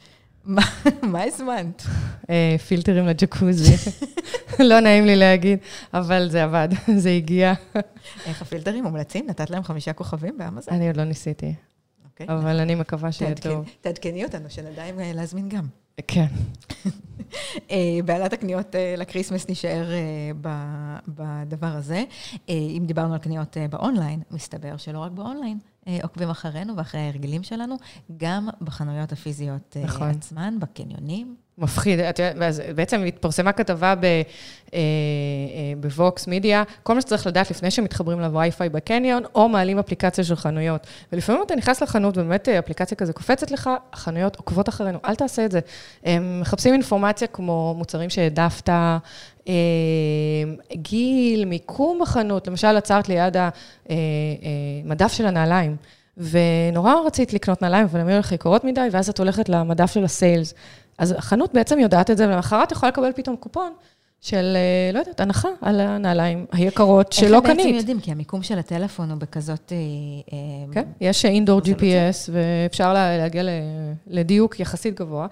מה 1.02 1.22
הזמנת? 1.26 1.82
אה, 2.30 2.56
פילטרים 2.68 3.06
לג'קוזי. 3.06 3.90
לא 4.70 4.80
נעים 4.80 5.04
לי 5.04 5.16
להגיד, 5.16 5.58
אבל 5.94 6.28
זה 6.30 6.44
עבד, 6.44 6.68
זה 7.02 7.10
הגיע. 7.10 7.52
איך 8.26 8.42
הפילטרים 8.42 8.84
מומלצים? 8.84 9.26
נתת 9.28 9.50
להם 9.50 9.62
חמישה 9.62 9.92
כוכבים 9.92 10.38
באמזון? 10.38 10.74
אני 10.74 10.86
עוד 10.86 10.96
לא 10.96 11.04
ניסיתי. 11.04 11.54
אוקיי. 12.04 12.26
אבל 12.28 12.60
אני 12.60 12.74
מקווה 12.74 13.12
שיהיה 13.12 13.34
טוב. 13.34 13.68
תעדכני 13.80 14.24
אותנו, 14.24 14.50
שנדע 14.50 14.84
אם 14.84 15.00
אה, 15.00 15.12
להזמין 15.14 15.48
גם. 15.48 15.66
כן. 16.08 16.26
אה, 17.70 17.98
בעניין 18.04 18.32
הקניות 18.32 18.74
לקריסמס 18.98 19.48
נשאר 19.48 19.86
בדבר 21.08 21.66
הזה. 21.66 22.04
אם 22.48 22.84
דיברנו 22.86 23.12
על 23.12 23.18
קניות 23.18 23.56
באונליין, 23.70 24.22
מסתבר 24.30 24.76
שלא 24.76 24.98
רק 24.98 25.12
באונליין. 25.12 25.58
אה, 25.86 25.98
עוקבים 26.02 26.30
אחרינו 26.30 26.76
ואחרי 26.76 27.00
ההרגלים 27.00 27.42
שלנו, 27.42 27.76
גם 28.16 28.48
בחנויות 28.60 29.12
הפיזיות 29.12 29.76
אה, 29.76 29.84
נכון. 29.84 30.08
עצמן, 30.10 30.56
בקניונים. 30.60 31.36
מפחיד. 31.58 32.00
את 32.00 32.18
יודעת, 32.18 32.54
בעצם 32.74 33.04
התפרסמה 33.04 33.52
כתבה 33.52 33.94
אה, 34.74 34.80
בווקס 35.80 36.26
מידיה, 36.26 36.62
כל 36.82 36.94
מה 36.94 37.00
שצריך 37.00 37.26
לדעת 37.26 37.50
לפני 37.50 37.70
שמתחברים 37.70 38.20
לווי-פיי 38.20 38.68
בקניון, 38.68 39.22
או 39.34 39.48
מעלים 39.48 39.78
אפליקציה 39.78 40.24
של 40.24 40.36
חנויות. 40.36 40.86
ולפעמים 41.12 41.42
אתה 41.46 41.56
נכנס 41.56 41.82
לחנות, 41.82 42.18
ובאמת 42.18 42.48
אפליקציה 42.48 42.96
כזה 42.96 43.12
קופצת 43.12 43.50
לך, 43.50 43.70
החנויות 43.92 44.36
עוקבות 44.36 44.68
אחרינו, 44.68 44.98
אל 45.04 45.14
תעשה 45.14 45.44
את 45.44 45.52
זה. 45.52 45.60
הם 46.04 46.40
מחפשים 46.40 46.72
אינפורמציה 46.72 47.28
כמו 47.28 47.74
מוצרים 47.78 48.10
שהעדפת, 48.10 48.70
גיל, 50.72 51.44
מיקום 51.44 51.98
בחנות, 52.02 52.46
למשל 52.46 52.76
עצרת 52.76 53.08
ליד 53.08 53.36
המדף 54.84 55.12
של 55.12 55.26
הנעליים. 55.26 55.76
ונורא 56.16 56.94
רצית 57.06 57.32
לקנות 57.32 57.62
נעליים, 57.62 57.84
אבל 57.84 58.00
הם 58.00 58.08
היו 58.08 58.18
לך 58.18 58.32
יקרות 58.32 58.64
מדי, 58.64 58.88
ואז 58.90 59.08
את 59.08 59.18
הולכת 59.18 59.48
למדף 59.48 59.92
של 59.92 60.04
הסיילס. 60.04 60.54
אז 60.98 61.14
החנות 61.18 61.54
בעצם 61.54 61.78
יודעת 61.78 62.10
את 62.10 62.16
זה, 62.16 62.28
ולמחרת 62.28 62.72
יכולה 62.72 62.90
לקבל 62.92 63.12
פתאום 63.14 63.36
קופון, 63.36 63.72
של, 64.20 64.56
אה, 64.56 64.92
לא 64.92 64.98
יודעת, 64.98 65.20
הנחה 65.20 65.48
על 65.62 65.80
הנעליים 65.80 66.46
היקרות 66.52 67.12
שלא 67.12 67.36
איך 67.36 67.44
הם 67.44 67.50
קנית. 67.50 67.66
בעצם 67.66 67.76
יודעים? 67.78 68.00
כי 68.00 68.10
המיקום 68.12 68.42
של 68.42 68.58
הטלפון 68.58 69.10
הוא 69.10 69.18
בכזאת... 69.18 69.72
אה, 69.72 69.76
אה, 70.32 70.72
כן, 70.72 70.84
יש 71.00 71.24
אינדור. 71.24 71.60
GPS, 71.60 72.30
ואפשר 72.32 72.92
לה- 72.92 73.18
להגיע 73.18 73.42
לדיוק 74.06 74.60
יחסית 74.60 74.94
גבוה. 75.00 75.26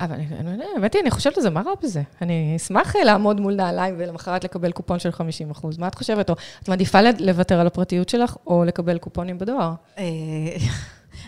אבל 0.00 0.16
לא 0.58 0.64
האמת 0.74 0.94
היא, 0.94 1.02
אני 1.02 1.10
חושבת 1.10 1.36
על 1.36 1.42
זה, 1.42 1.50
מה 1.50 1.62
רע 1.66 1.72
בזה? 1.82 2.02
אני 2.22 2.52
אשמח 2.56 2.96
לעמוד 2.96 3.40
מול 3.40 3.54
נעליים 3.54 3.94
ולמחרת 3.98 4.44
לקבל 4.44 4.72
קופון 4.72 4.98
של 4.98 5.12
50 5.12 5.50
אחוז. 5.50 5.78
מה 5.78 5.88
את 5.88 5.94
חושבת? 5.94 6.30
או 6.30 6.34
את 6.62 6.68
מעדיפה 6.68 6.98
לוותר 7.18 7.60
על 7.60 7.66
הפרטיות 7.66 8.08
שלך, 8.08 8.36
או 8.46 8.64
לקבל 8.64 8.98
קופונים 8.98 9.38
בדואר? 9.38 9.72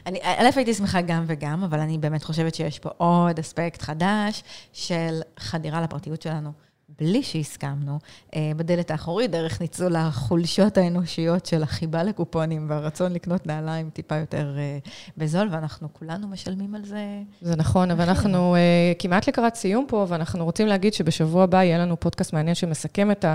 אני, 0.07 0.19
א', 0.23 0.49
הייתי 0.57 0.75
שמחה 0.75 1.01
גם 1.01 1.25
וגם, 1.27 1.65
אבל 1.65 1.81
אני 1.81 1.99
באמת 1.99 2.25
חושבת 2.25 2.55
שיש 2.55 2.79
פה 2.79 2.91
עוד 2.97 3.39
אספקט 3.39 3.83
חדש 3.83 4.43
של 4.73 5.21
חדירה 5.39 5.81
לפרטיות 5.81 6.23
שלנו. 6.23 6.70
בלי 7.01 7.23
שהסכמנו, 7.23 7.99
אה, 8.37 8.53
בדלת 8.57 8.91
האחורית, 8.91 9.31
דרך 9.31 9.61
ניצול 9.61 9.97
החולשות 9.97 10.79
האנושיות 10.79 11.47
של 11.47 11.63
החיבה 11.63 12.03
לקופונים 12.03 12.67
והרצון 12.71 13.13
לקנות 13.13 13.47
נעליים 13.47 13.91
טיפה 13.93 14.17
יותר 14.17 14.55
אה, 14.59 14.79
בזול, 15.17 15.49
ואנחנו 15.51 15.89
כולנו 15.93 16.29
משלמים 16.29 16.75
על 16.75 16.85
זה. 16.85 17.05
זה 17.41 17.57
נכון, 17.57 17.91
אבל 17.91 18.09
אנחנו 18.09 18.57
uh, 18.57 18.59
כמעט 18.99 19.29
לקראת 19.29 19.55
סיום 19.55 19.85
פה, 19.89 20.07
ואנחנו 20.09 20.45
רוצים 20.45 20.67
להגיד 20.67 20.95
שבשבוע 20.95 21.45
הבא 21.45 21.63
יהיה 21.63 21.79
לנו 21.79 22.01
פודקאסט 22.01 22.33
מעניין 22.33 22.55
שמסכם 22.55 23.11
את, 23.11 23.25
ה, 23.25 23.35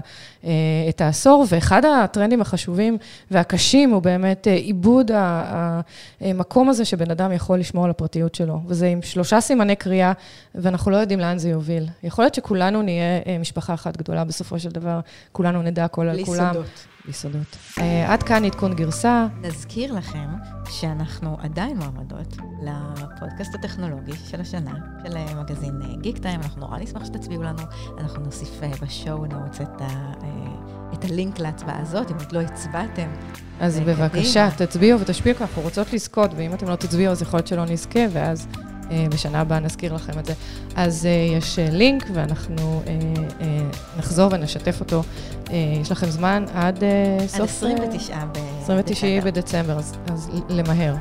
את 0.90 1.02
העשור, 1.02 1.46
ואחד 1.50 1.82
הטרנדים 1.86 2.42
החשובים 2.42 2.98
והקשים 3.32 3.90
הוא 3.90 4.02
באמת 4.02 4.48
עיבוד 4.48 5.12
המקום 6.22 6.70
הזה 6.70 6.86
שבן 6.86 7.12
אדם 7.12 7.32
יכול 7.32 7.60
לשמור 7.60 7.86
על 7.86 7.92
הפרטיות 7.92 8.36
שלו. 8.36 8.60
וזה 8.68 8.88
עם 8.88 9.02
שלושה 9.02 9.42
סימני 9.42 9.76
קריאה, 9.76 10.12
ואנחנו 10.56 10.92
לא 10.92 10.98
יודעים 10.98 11.20
לאן 11.20 11.38
זה 11.38 11.50
יוביל. 11.50 11.88
יכול 12.04 12.24
להיות 12.24 12.34
שכולנו 12.34 12.82
נהיה 12.82 13.22
uh, 13.24 13.40
משפחה 13.58 13.74
אחת 13.74 13.98
גדולה 13.98 14.24
בסופו 14.24 14.60
של 14.60 14.70
דבר, 14.70 15.00
כולנו 15.32 15.62
נדע 15.62 15.86
הכל 15.86 16.08
על 16.08 16.26
כולם. 16.26 16.54
סודות. 16.54 16.88
בלי 17.06 17.14
סודות. 17.14 17.58
Uh, 17.78 17.82
עד 18.08 18.24
כאן 18.24 18.46
עדכון 18.46 18.74
גרסה. 18.74 19.28
נזכיר 19.42 19.94
לכם 19.94 20.28
שאנחנו 20.70 21.38
עדיין 21.40 21.78
מועמדות 21.78 22.38
לפודקאסט 22.64 23.56
הטכנולוגי 23.56 24.12
של 24.30 24.42
השנה, 24.42 24.74
של 25.04 25.18
אה, 25.18 25.36
מגזין 25.36 25.82
גיק 26.02 26.18
טיים. 26.18 26.40
אנחנו 26.42 26.62
נורא 26.62 26.80
נשמח 26.80 27.06
שתצביעו 27.06 27.44
לנו. 27.44 27.62
אנחנו 27.98 28.24
נוסיף 28.24 28.64
אה, 28.64 28.72
בשואו 28.82 29.26
נוטס 29.26 29.62
את, 29.62 29.82
ה, 29.82 30.14
אה, 30.24 30.30
את 30.94 31.04
הלינק 31.06 31.40
להצבעה 31.40 31.82
הזאת, 31.82 32.12
אם 32.12 32.16
עוד 32.16 32.32
לא 32.32 32.40
הצבעתם. 32.40 33.10
אז. 33.60 33.80
בבקשה, 33.80 34.50
תצביעו 34.58 35.00
ותשפיעו, 35.00 35.38
כי 35.38 35.44
אנחנו 35.44 35.62
רוצות 35.62 35.94
לזכות, 35.94 36.32
ואם 36.36 36.54
אתם 36.54 36.70
לא 36.70 36.76
תצביעו, 36.76 37.12
אז 37.12 37.22
יכול 37.22 37.38
להיות 37.38 37.48
שלא 37.48 37.66
נזכה, 37.66 38.00
ואז 38.12 38.48
אה, 38.58 38.75
בשנה 39.12 39.42
הבאה 39.42 39.60
נזכיר 39.60 39.94
לכם 39.94 40.20
את 40.20 40.26
זה. 40.26 40.34
אז 40.76 41.06
אה, 41.06 41.38
יש 41.38 41.60
אה, 41.60 41.68
לינק, 41.72 42.06
ואנחנו 42.14 42.82
אה, 42.88 42.94
אה, 43.42 43.48
נחזור 43.98 44.30
ונשתף 44.32 44.80
אותו. 44.80 45.04
אה, 45.52 45.56
יש 45.82 45.92
לכם 45.92 46.10
זמן 46.10 46.46
עד 46.54 46.84
אה, 46.84 47.18
עד 47.22 47.28
סוף... 47.28 47.50
29 47.50 48.18
ב... 48.26 48.38
29 48.62 49.08
דצמבר. 49.08 49.32
בדצמבר, 49.32 49.78
אז, 49.80 49.94
אז 50.14 50.30
למהר. 50.50 50.96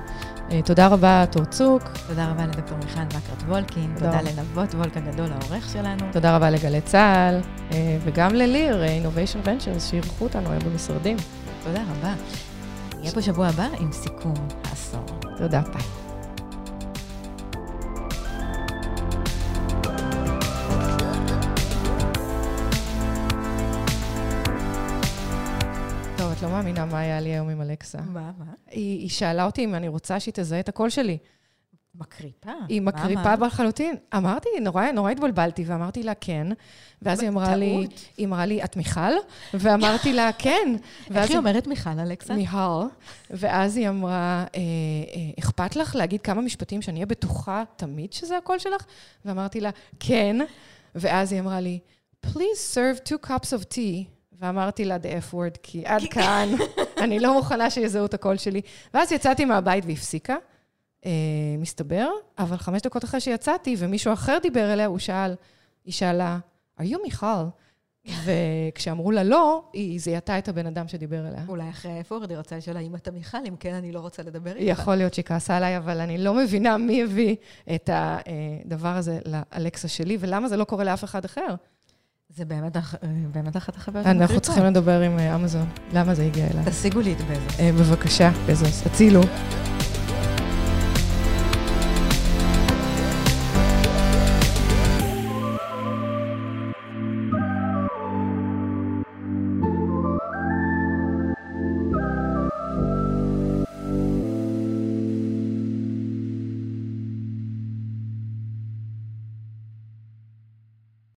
אה, 0.50 0.62
תודה 0.64 0.86
רבה, 0.86 1.24
תור 1.30 1.44
צוק, 1.44 1.82
תודה 2.08 2.30
רבה 2.30 2.46
לדוקטור 2.46 2.78
מיכל 2.78 3.00
מקרת 3.00 3.42
וולקין, 3.48 3.94
תודה 3.94 4.18
תודה. 4.18 4.30
לנבות 4.30 4.74
וולק 4.74 4.96
הגדול, 4.96 5.26
העורך 5.32 5.68
שלנו. 5.72 6.06
תודה 6.12 6.36
רבה 6.36 6.50
לגלי 6.50 6.80
צה"ל, 6.80 7.40
אה, 7.72 7.98
וגם 8.04 8.34
לליר, 8.34 8.82
אה, 8.82 8.98
Innovation 9.02 9.46
Ventures, 9.46 9.80
שאירחו 9.80 10.24
אותנו 10.24 10.50
היום 10.50 10.62
במשרדים. 10.64 11.16
תודה 11.64 11.82
רבה. 11.82 12.14
נהיה 13.00 13.12
פה 13.12 13.22
שבוע 13.22 13.46
הבא 13.46 13.66
עם 13.78 13.92
סיכום 13.92 14.34
העשור. 14.64 15.04
תודה, 15.38 15.60
ביי. 15.60 16.03
מאמינה 26.78 26.92
מה 26.92 27.00
היה 27.00 27.20
לי 27.20 27.30
היום 27.30 27.48
עם 27.48 27.60
אלכסה. 27.60 27.98
מה, 28.00 28.30
מה? 28.38 28.44
היא, 28.70 29.00
היא 29.00 29.08
שאלה 29.08 29.44
אותי 29.44 29.64
אם 29.64 29.74
אני 29.74 29.88
רוצה 29.88 30.20
שהיא 30.20 30.34
תזהה 30.34 30.60
את 30.60 30.68
הקול 30.68 30.90
שלי. 30.90 31.18
מקריפה. 31.98 32.52
היא 32.68 32.82
מקריפה? 32.82 33.34
לחלוטין. 33.34 33.96
אמרתי, 34.16 34.48
נורא, 34.60 34.90
נורא 34.90 35.10
התבלבלתי, 35.10 35.64
ואמרתי 35.66 36.02
לה 36.02 36.12
כן, 36.14 36.46
ואז 37.02 37.20
היא 37.20 37.28
אמרה 37.28 37.56
לי. 37.56 37.86
היא 38.16 38.26
אמרה 38.26 38.46
לי, 38.46 38.64
את 38.64 38.76
מיכל? 38.76 39.00
ואמרתי 39.54 40.12
לה, 40.12 40.30
כן. 40.38 40.76
איך 41.14 41.30
היא 41.30 41.38
אומרת 41.38 41.66
מיכל, 41.66 41.90
אלכסה? 41.90 42.34
מיהל, 42.34 42.82
ואז 43.30 43.76
היא 43.76 43.88
אמרה, 43.88 44.44
אה, 44.54 44.60
אה, 44.60 45.30
אכפת 45.38 45.76
לך 45.76 45.96
להגיד 45.96 46.20
כמה 46.20 46.40
משפטים 46.40 46.82
שאני 46.82 46.96
אהיה 46.96 47.06
בטוחה 47.06 47.62
תמיד 47.76 48.12
שזה 48.12 48.36
הקול 48.36 48.58
שלך? 48.58 48.84
ואמרתי 49.24 49.60
לה, 49.60 49.70
כן. 50.00 50.36
ואז 50.94 51.32
היא 51.32 51.40
אמרה 51.40 51.60
לי, 51.60 51.78
please 52.26 52.74
serve 52.74 53.08
two 53.08 53.28
cups 53.28 53.48
of 53.48 53.62
tea. 53.74 54.04
ואמרתי 54.40 54.84
לה, 54.84 54.96
the 54.96 55.30
F 55.30 55.34
word, 55.34 55.58
כי 55.62 55.82
עד 55.86 56.02
כאן, 56.10 56.48
אני 57.04 57.20
לא 57.20 57.34
מוכנה 57.34 57.70
שיזהו 57.70 58.06
את 58.06 58.14
הקול 58.14 58.36
שלי. 58.36 58.60
ואז 58.94 59.12
יצאתי 59.12 59.44
מהבית 59.44 59.84
והפסיקה, 59.86 60.36
אה, 61.06 61.10
מסתבר, 61.58 62.08
אבל 62.38 62.56
חמש 62.56 62.82
דקות 62.82 63.04
אחרי 63.04 63.20
שיצאתי 63.20 63.76
ומישהו 63.78 64.12
אחר 64.12 64.38
דיבר 64.42 64.72
אליה, 64.72 64.86
הוא 64.86 64.98
שאל, 64.98 65.34
היא 65.84 65.92
שאלה, 65.92 66.38
are 66.80 66.84
you 66.84 66.98
מיכל? 67.02 67.44
וכשאמרו 68.24 69.10
לה 69.10 69.24
לא, 69.24 69.64
היא 69.72 70.00
זיהתה 70.00 70.38
את 70.38 70.48
הבן 70.48 70.66
אדם 70.66 70.88
שדיבר 70.88 71.28
אליה. 71.28 71.44
אולי 71.48 71.70
אחרי 71.70 71.92
האפורד 71.92 72.30
היא 72.30 72.38
רוצה 72.38 72.56
לשאול 72.56 72.76
האם 72.76 72.94
אתה 72.94 73.10
מיכל, 73.10 73.38
אם 73.48 73.56
כן, 73.56 73.74
אני 73.74 73.92
לא 73.92 74.00
רוצה 74.00 74.22
לדבר 74.22 74.56
איתך. 74.56 74.62
יכול 74.80 74.96
להיות 74.96 75.14
שהיא 75.14 75.24
כעסה 75.24 75.56
עליי, 75.56 75.76
אבל 75.76 76.00
אני 76.00 76.18
לא 76.18 76.34
מבינה 76.34 76.76
מי 76.76 77.02
הביא 77.02 77.36
את 77.74 77.90
הדבר 77.92 78.88
הזה 78.88 79.18
לאלקסה 79.26 79.88
שלי, 79.88 80.16
ולמה 80.20 80.48
זה 80.48 80.56
לא 80.56 80.64
קורה 80.64 80.84
לאף 80.84 81.04
אחד 81.04 81.24
אחר. 81.24 81.54
זה 82.28 82.44
באמת 82.44 82.76
אה, 82.76 82.82
באמת 83.32 83.56
אחת 83.56 83.76
החוויות 83.76 84.06
אנחנו. 84.06 84.40
צריכים 84.40 84.64
לדבר 84.64 85.00
עם 85.00 85.18
אה, 85.18 85.34
אמזון, 85.34 85.66
למה 85.92 86.14
זה 86.14 86.24
הגיע 86.24 86.46
אליי. 86.46 86.64
תשיגו 86.64 87.00
לי 87.00 87.12
את 87.12 87.20
בזוס. 87.20 87.60
אה, 87.60 87.70
בבקשה, 87.72 88.30
בזוס, 88.46 88.86
הצילו. 88.86 89.20